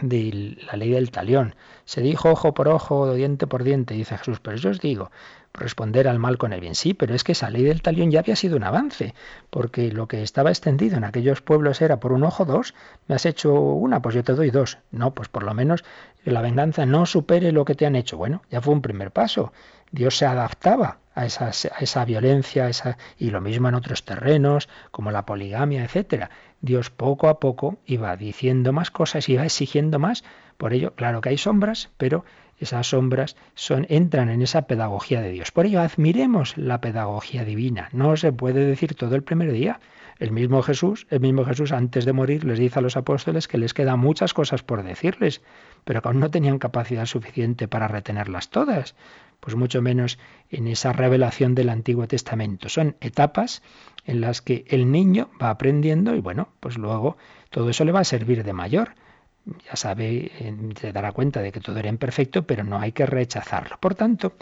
[0.01, 1.55] de la ley del talión.
[1.85, 5.11] Se dijo ojo por ojo, diente por diente, dice Jesús, pero yo os digo,
[5.53, 6.75] responder al mal con el bien.
[6.75, 9.13] Sí, pero es que esa ley del talión ya había sido un avance,
[9.49, 12.73] porque lo que estaba extendido en aquellos pueblos era por un ojo dos,
[13.07, 14.77] me has hecho una, pues yo te doy dos.
[14.91, 15.83] No, pues por lo menos
[16.23, 18.17] la venganza no supere lo que te han hecho.
[18.17, 19.51] Bueno, ya fue un primer paso.
[19.91, 24.69] Dios se adaptaba a esa, a esa violencia esa, y lo mismo en otros terrenos
[24.91, 26.29] como la poligamia, etcétera.
[26.61, 30.23] Dios poco a poco iba diciendo más cosas, iba exigiendo más.
[30.57, 32.23] Por ello, claro que hay sombras, pero
[32.59, 35.51] esas sombras son, entran en esa pedagogía de Dios.
[35.51, 37.89] Por ello, admiremos la pedagogía divina.
[37.91, 39.79] No se puede decir todo el primer día.
[40.19, 43.57] El mismo Jesús, el mismo Jesús antes de morir les dice a los apóstoles que
[43.57, 45.41] les quedan muchas cosas por decirles,
[45.83, 48.93] pero que aún no tenían capacidad suficiente para retenerlas todas
[49.41, 50.17] pues mucho menos
[50.49, 52.69] en esa revelación del Antiguo Testamento.
[52.69, 53.61] Son etapas
[54.05, 57.17] en las que el niño va aprendiendo y bueno, pues luego
[57.49, 58.93] todo eso le va a servir de mayor.
[59.67, 60.31] ya sabe,
[60.79, 63.77] se dará cuenta de que todo era imperfecto, pero no hay que rechazarlo.
[63.79, 64.35] Por tanto,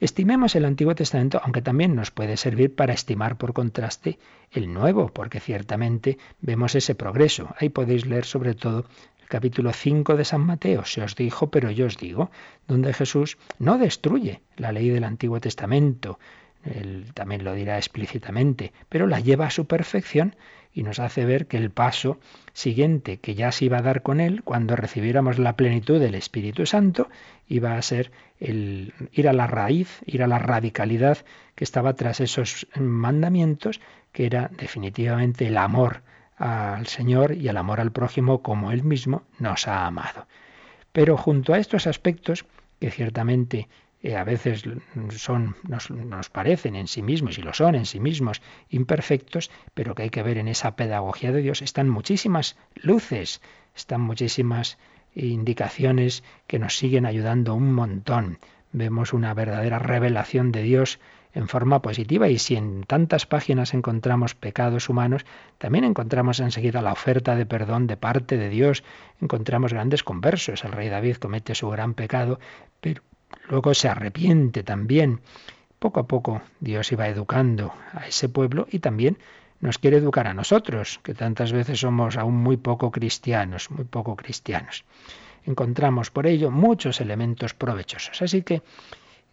[0.00, 4.18] estimemos el Antiguo Testamento, aunque también nos puede servir para estimar por contraste
[4.50, 7.54] el Nuevo, porque ciertamente vemos ese progreso.
[7.58, 8.86] Ahí podéis leer sobre todo
[9.28, 12.30] capítulo 5 de San Mateo, se os dijo, pero yo os digo,
[12.66, 16.18] donde Jesús no destruye la ley del Antiguo Testamento,
[16.64, 20.34] él también lo dirá explícitamente, pero la lleva a su perfección
[20.74, 22.18] y nos hace ver que el paso
[22.52, 26.66] siguiente que ya se iba a dar con él, cuando recibiéramos la plenitud del Espíritu
[26.66, 27.08] Santo,
[27.48, 28.10] iba a ser
[28.40, 31.18] el ir a la raíz, ir a la radicalidad
[31.54, 33.80] que estaba tras esos mandamientos,
[34.12, 36.02] que era definitivamente el amor
[36.38, 40.26] al Señor y el amor al prójimo como Él mismo nos ha amado.
[40.92, 42.46] Pero junto a estos aspectos,
[42.80, 43.68] que ciertamente
[44.00, 44.62] eh, a veces
[45.10, 50.04] son, nos, parecen en sí mismos, y lo son en sí mismos, imperfectos, pero que
[50.04, 53.40] hay que ver en esa pedagogía de Dios, están muchísimas luces,
[53.74, 54.78] están muchísimas
[55.14, 58.38] indicaciones que nos siguen ayudando un montón.
[58.72, 61.00] Vemos una verdadera revelación de Dios
[61.38, 65.24] en forma positiva y si en tantas páginas encontramos pecados humanos,
[65.56, 68.82] también encontramos enseguida la oferta de perdón de parte de Dios,
[69.22, 70.64] encontramos grandes conversos.
[70.64, 72.38] El rey David comete su gran pecado,
[72.80, 73.02] pero
[73.48, 75.20] Luego se arrepiente también.
[75.78, 79.18] Poco a poco Dios iba educando a ese pueblo y también
[79.60, 84.16] nos quiere educar a nosotros, que tantas veces somos aún muy poco cristianos, muy poco
[84.16, 84.84] cristianos.
[85.44, 88.22] Encontramos por ello muchos elementos provechosos.
[88.22, 88.62] Así que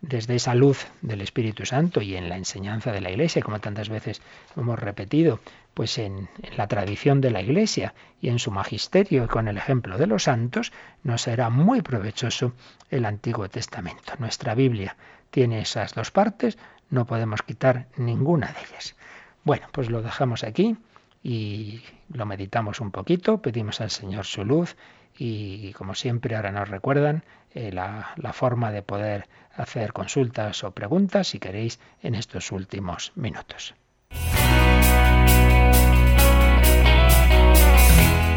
[0.08, 3.90] desde esa luz del Espíritu Santo y en la enseñanza de la Iglesia, como tantas
[3.90, 4.22] veces
[4.56, 5.40] hemos repetido,
[5.74, 9.98] pues en, la tradición de la Iglesia y en su magisterio y con el ejemplo
[9.98, 10.72] de los santos,
[11.04, 12.54] nos será muy provechoso
[12.90, 14.14] el Antiguo Testamento.
[14.20, 14.96] Nuestra Biblia
[15.32, 16.58] tiene esas dos partes,
[16.90, 18.96] no podemos quitar ninguna de ellas.
[19.44, 20.78] Bueno, pues lo dejamos aquí
[21.24, 21.82] y
[22.14, 24.76] lo meditamos un poquito, pedimos al Señor su luz
[25.18, 27.24] y como siempre ahora nos recuerdan
[27.56, 33.76] eh, la, forma de poder hacer consultas o preguntas si queréis en estos últimos minutos.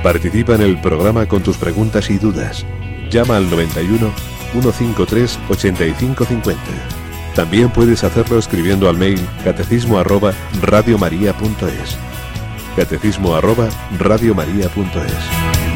[0.04, 2.64] Participa en el programa con tus preguntas y dudas.
[3.10, 4.12] Llama al 91
[4.52, 6.62] 153 8550.
[7.34, 11.98] También puedes hacerlo escribiendo al mail catecismo arroba radiomaria.es.
[12.76, 13.68] Catecismo arroba
[13.98, 15.67] radiomaria.es.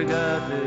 [0.00, 0.59] forgotten.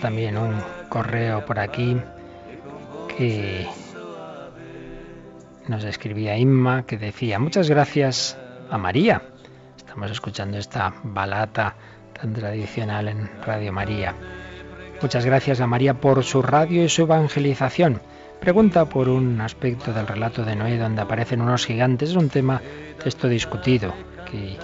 [0.00, 0.54] También un
[0.88, 1.96] correo por aquí
[3.08, 3.66] que
[5.66, 8.38] nos escribía Inma que decía muchas gracias
[8.70, 9.22] a María.
[9.76, 11.74] Estamos escuchando esta balata
[12.12, 14.14] tan tradicional en Radio María.
[15.02, 18.00] Muchas gracias a María por su radio y su evangelización.
[18.40, 22.10] Pregunta por un aspecto del relato de Noé donde aparecen unos gigantes.
[22.10, 22.62] Es un tema
[23.02, 23.92] texto discutido,
[24.30, 24.56] que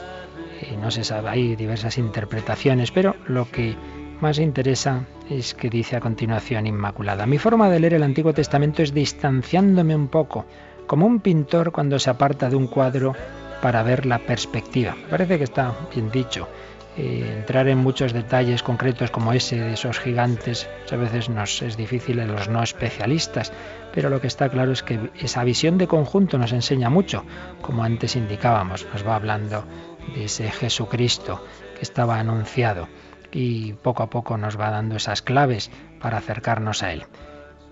[0.60, 3.74] eh, no se sabe, hay diversas interpretaciones, pero lo que
[4.22, 7.26] más interesa es que dice a continuación Inmaculada.
[7.26, 10.46] Mi forma de leer el Antiguo Testamento es distanciándome un poco,
[10.86, 13.14] como un pintor cuando se aparta de un cuadro
[13.62, 14.96] para ver la perspectiva.
[15.08, 16.48] Parece que está bien dicho.
[16.96, 21.76] Eh, entrar en muchos detalles concretos como ese de esos gigantes a veces nos es
[21.76, 23.52] difícil en los no especialistas,
[23.94, 27.24] pero lo que está claro es que esa visión de conjunto nos enseña mucho,
[27.62, 29.64] como antes indicábamos, nos va hablando
[30.14, 31.44] de ese Jesucristo
[31.76, 32.88] que estaba anunciado
[33.32, 35.70] y poco a poco nos va dando esas claves
[36.00, 37.04] para acercarnos a Él.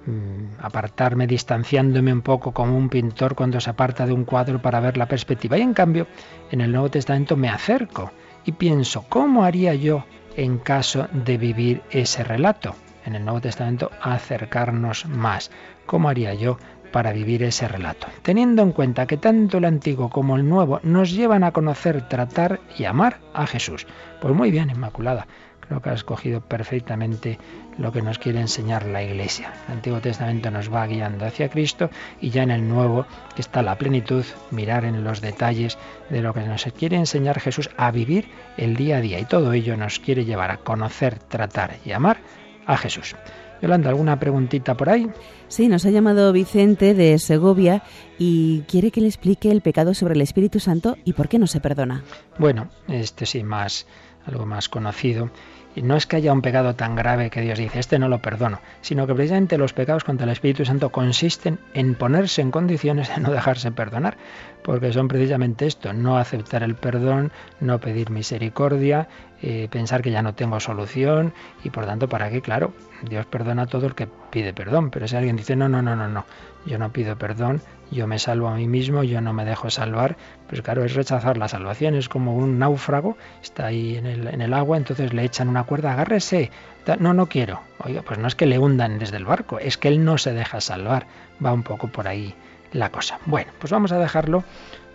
[0.09, 4.81] Mm, apartarme distanciándome un poco como un pintor cuando se aparta de un cuadro para
[4.81, 5.59] ver la perspectiva.
[5.59, 6.07] Y en cambio,
[6.51, 8.11] en el Nuevo Testamento me acerco
[8.47, 12.75] y pienso, ¿cómo haría yo en caso de vivir ese relato?
[13.05, 15.51] En el Nuevo Testamento, acercarnos más.
[15.85, 16.59] ¿Cómo haría yo
[16.91, 18.07] para vivir ese relato?
[18.23, 22.61] Teniendo en cuenta que tanto el antiguo como el nuevo nos llevan a conocer, tratar
[22.79, 23.87] y amar a Jesús.
[24.23, 25.27] Pues muy bien, Inmaculada.
[25.69, 27.39] Creo que ha escogido perfectamente
[27.77, 29.53] lo que nos quiere enseñar la Iglesia.
[29.66, 31.91] El Antiguo Testamento nos va guiando hacia Cristo
[32.21, 33.07] y ya en el Nuevo
[33.37, 35.77] está la plenitud, mirar en los detalles
[36.09, 39.21] de lo que nos quiere enseñar Jesús a vivir el día a día.
[39.21, 42.19] Y todo ello nos quiere llevar a conocer, tratar y amar
[42.66, 43.14] a Jesús.
[43.61, 45.11] Yolanda, ¿alguna preguntita por ahí?
[45.49, 47.83] Sí, nos ha llamado Vicente de Segovia
[48.19, 51.47] y quiere que le explique el pecado sobre el Espíritu Santo y por qué no
[51.47, 52.05] se perdona.
[52.39, 53.87] Bueno, este sí, más
[54.29, 55.31] algo más conocido
[55.79, 58.20] y no es que haya un pecado tan grave que Dios dice, este no lo
[58.20, 63.14] perdono, sino que precisamente los pecados contra el Espíritu Santo consisten en ponerse en condiciones
[63.14, 64.16] de no dejarse perdonar,
[64.62, 69.09] porque son precisamente esto, no aceptar el perdón, no pedir misericordia,
[69.41, 72.41] eh, pensar que ya no tengo solución y por tanto, ¿para qué?
[72.41, 72.72] Claro,
[73.09, 75.97] Dios perdona a todo el que pide perdón, pero si alguien dice, no, no, no,
[75.97, 76.24] no, no,
[76.66, 80.16] yo no pido perdón, yo me salvo a mí mismo, yo no me dejo salvar,
[80.49, 84.41] pues claro, es rechazar la salvación, es como un náufrago, está ahí en el, en
[84.43, 86.51] el agua, entonces le echan una cuerda, agárrese,
[86.99, 87.61] no, no quiero.
[87.85, 90.33] Oiga, pues no es que le hundan desde el barco, es que él no se
[90.33, 91.07] deja salvar,
[91.45, 92.35] va un poco por ahí
[92.72, 93.18] la cosa.
[93.26, 94.45] Bueno, pues vamos a dejarlo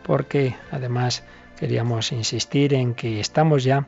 [0.04, 1.24] porque además
[1.60, 3.88] queríamos insistir en que estamos ya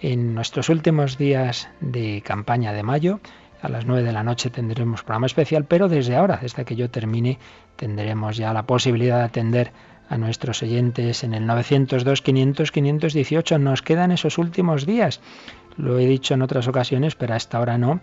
[0.00, 3.20] en nuestros últimos días de campaña de mayo.
[3.62, 6.90] A las 9 de la noche tendremos programa especial, pero desde ahora, desde que yo
[6.90, 7.38] termine,
[7.76, 9.72] tendremos ya la posibilidad de atender
[10.08, 13.58] a nuestros oyentes en el 902 500 518.
[13.58, 15.20] Nos quedan esos últimos días.
[15.76, 18.00] Lo he dicho en otras ocasiones, pero hasta ahora no,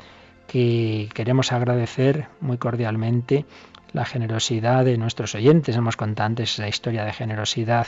[0.47, 3.45] que queremos agradecer muy cordialmente
[3.93, 5.75] la generosidad de nuestros oyentes.
[5.75, 7.87] Hemos contado antes la historia de generosidad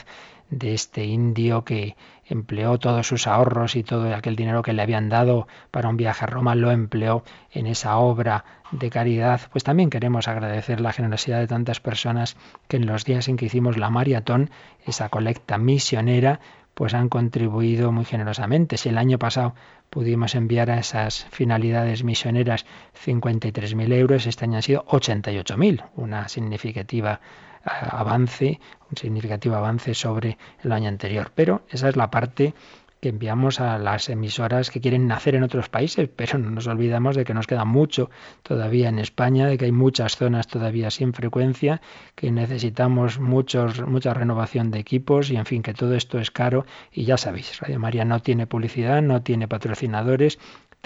[0.50, 5.08] de este indio que empleó todos sus ahorros y todo aquel dinero que le habían
[5.08, 9.40] dado para un viaje a Roma, lo empleó en esa obra de caridad.
[9.50, 12.36] Pues también queremos agradecer la generosidad de tantas personas
[12.68, 14.50] que en los días en que hicimos la maratón,
[14.84, 16.40] esa colecta misionera,
[16.74, 18.76] pues han contribuido muy generosamente.
[18.76, 19.54] Si el año pasado
[19.96, 22.66] pudimos enviar a esas finalidades misioneras
[23.02, 27.22] 53.000 euros, este año han sido 88.000, una significativa
[27.64, 31.32] eh, avance, un significativo avance sobre el año anterior.
[31.34, 32.52] Pero esa es la parte
[33.00, 37.16] que enviamos a las emisoras que quieren nacer en otros países, pero no nos olvidamos
[37.16, 38.10] de que nos queda mucho
[38.42, 41.80] todavía en España, de que hay muchas zonas todavía sin frecuencia,
[42.14, 46.64] que necesitamos muchos, mucha renovación de equipos y en fin, que todo esto es caro.
[46.92, 50.38] Y ya sabéis, Radio María no tiene publicidad, no tiene patrocinadores,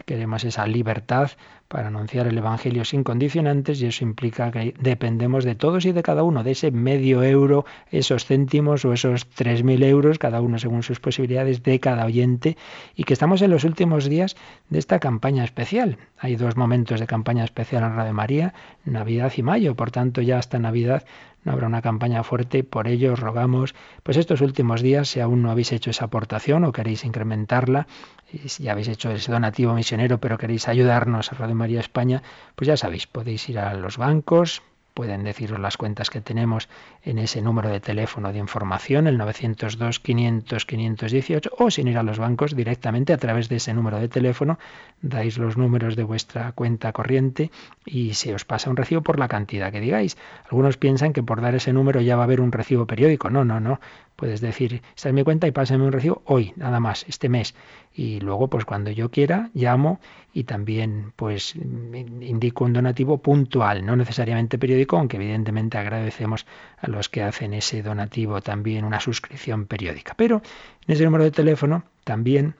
[0.05, 1.30] queremos esa libertad
[1.68, 6.03] para anunciar el Evangelio sin condicionantes y eso implica que dependemos de todos y de
[6.03, 10.59] cada uno, de ese medio euro, esos céntimos o esos tres mil euros, cada uno
[10.59, 12.57] según sus posibilidades de cada oyente
[12.96, 14.36] y que estamos en los últimos días
[14.68, 15.98] de esta campaña especial.
[16.18, 20.38] Hay dos momentos de campaña especial en Radio María, Navidad y Mayo, por tanto ya
[20.38, 21.05] hasta Navidad
[21.45, 25.43] no habrá una campaña fuerte, por ello os rogamos, pues estos últimos días, si aún
[25.43, 27.86] no habéis hecho esa aportación o queréis incrementarla,
[28.32, 32.22] y si ya habéis hecho ese donativo misionero, pero queréis ayudarnos a Radio María España,
[32.55, 34.62] pues ya sabéis, podéis ir a los bancos,
[34.95, 36.68] pueden deciros las cuentas que tenemos
[37.03, 42.03] en ese número de teléfono de información, el 902 500 518, o sin ir a
[42.03, 44.59] los bancos directamente a través de ese número de teléfono,
[45.03, 47.51] dais los números de vuestra cuenta corriente
[47.84, 50.16] y se os pasa un recibo por la cantidad que digáis.
[50.45, 53.30] Algunos piensan que por dar ese número ya va a haber un recibo periódico.
[53.30, 53.80] No, no, no.
[54.20, 57.54] Puedes decir, esta es mi cuenta y pásame un recibo hoy, nada más, este mes.
[57.94, 59.98] Y luego, pues cuando yo quiera, llamo
[60.34, 66.44] y también pues indico un donativo puntual, no necesariamente periódico, aunque evidentemente agradecemos
[66.76, 70.12] a los que hacen ese donativo también una suscripción periódica.
[70.18, 70.42] Pero
[70.86, 72.56] en ese número de teléfono también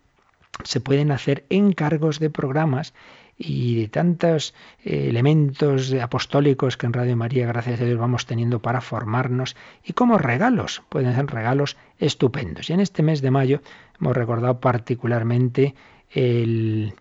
[0.65, 2.95] se pueden hacer encargos de programas
[3.43, 8.61] y de tantos eh, elementos apostólicos que en Radio María, gracias a Dios, vamos teniendo
[8.61, 12.69] para formarnos y como regalos, pueden ser regalos estupendos.
[12.69, 13.63] Y en este mes de mayo
[13.99, 15.75] hemos recordado particularmente
[16.11, 16.93] el,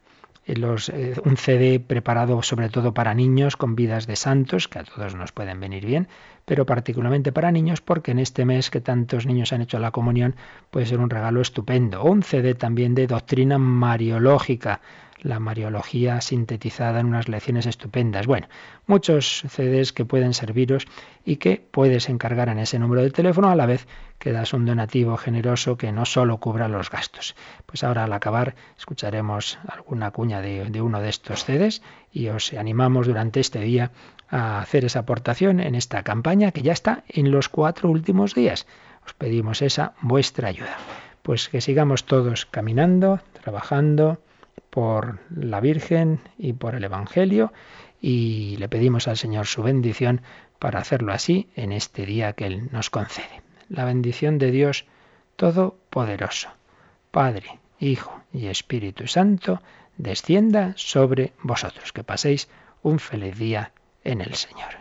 [0.46, 4.84] los, eh, un CD preparado sobre todo para niños con vidas de santos, que a
[4.86, 6.08] todos nos pueden venir bien,
[6.50, 10.36] pero particularmente para niños porque en este mes que tantos niños han hecho la comunión
[10.72, 12.04] puede ser un regalo estupendo.
[12.04, 14.82] Un CD también de doctrina mariológica,
[15.20, 18.26] la Mariología sintetizada en unas lecciones estupendas.
[18.26, 18.48] Bueno,
[18.88, 20.88] muchos CDs que pueden serviros
[21.24, 23.86] y que puedes encargar en ese número de teléfono a la vez
[24.18, 27.36] que das un donativo generoso que no solo cubra los gastos.
[27.68, 32.54] Pues ahora al acabar escucharemos alguna cuña de, de uno de estos CDs y os
[32.54, 33.92] animamos durante este día
[34.30, 38.68] a hacer esa aportación en esta campaña que ya está en los cuatro últimos días.
[39.06, 40.78] Os pedimos esa vuestra ayuda.
[41.22, 44.20] Pues que sigamos todos caminando, trabajando,
[44.70, 47.52] por la Virgen y por el Evangelio
[48.02, 50.22] y le pedimos al Señor su bendición
[50.60, 53.42] para hacerlo así en este día que Él nos concede.
[53.70, 54.86] La bendición de Dios
[55.36, 56.50] Todopoderoso,
[57.12, 59.62] Padre, Hijo y Espíritu Santo,
[59.98, 61.94] descienda sobre vosotros.
[61.94, 62.50] Que paséis
[62.82, 63.72] un feliz día
[64.12, 64.80] en el Señor.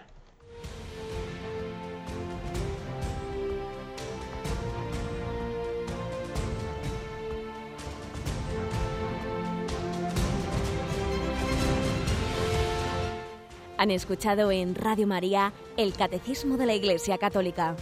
[13.76, 17.76] Han escuchado en Radio María el Catecismo de la Iglesia Católica,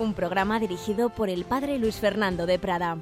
[0.00, 2.98] un programa dirigido por el Padre Luis Fernando de Prada.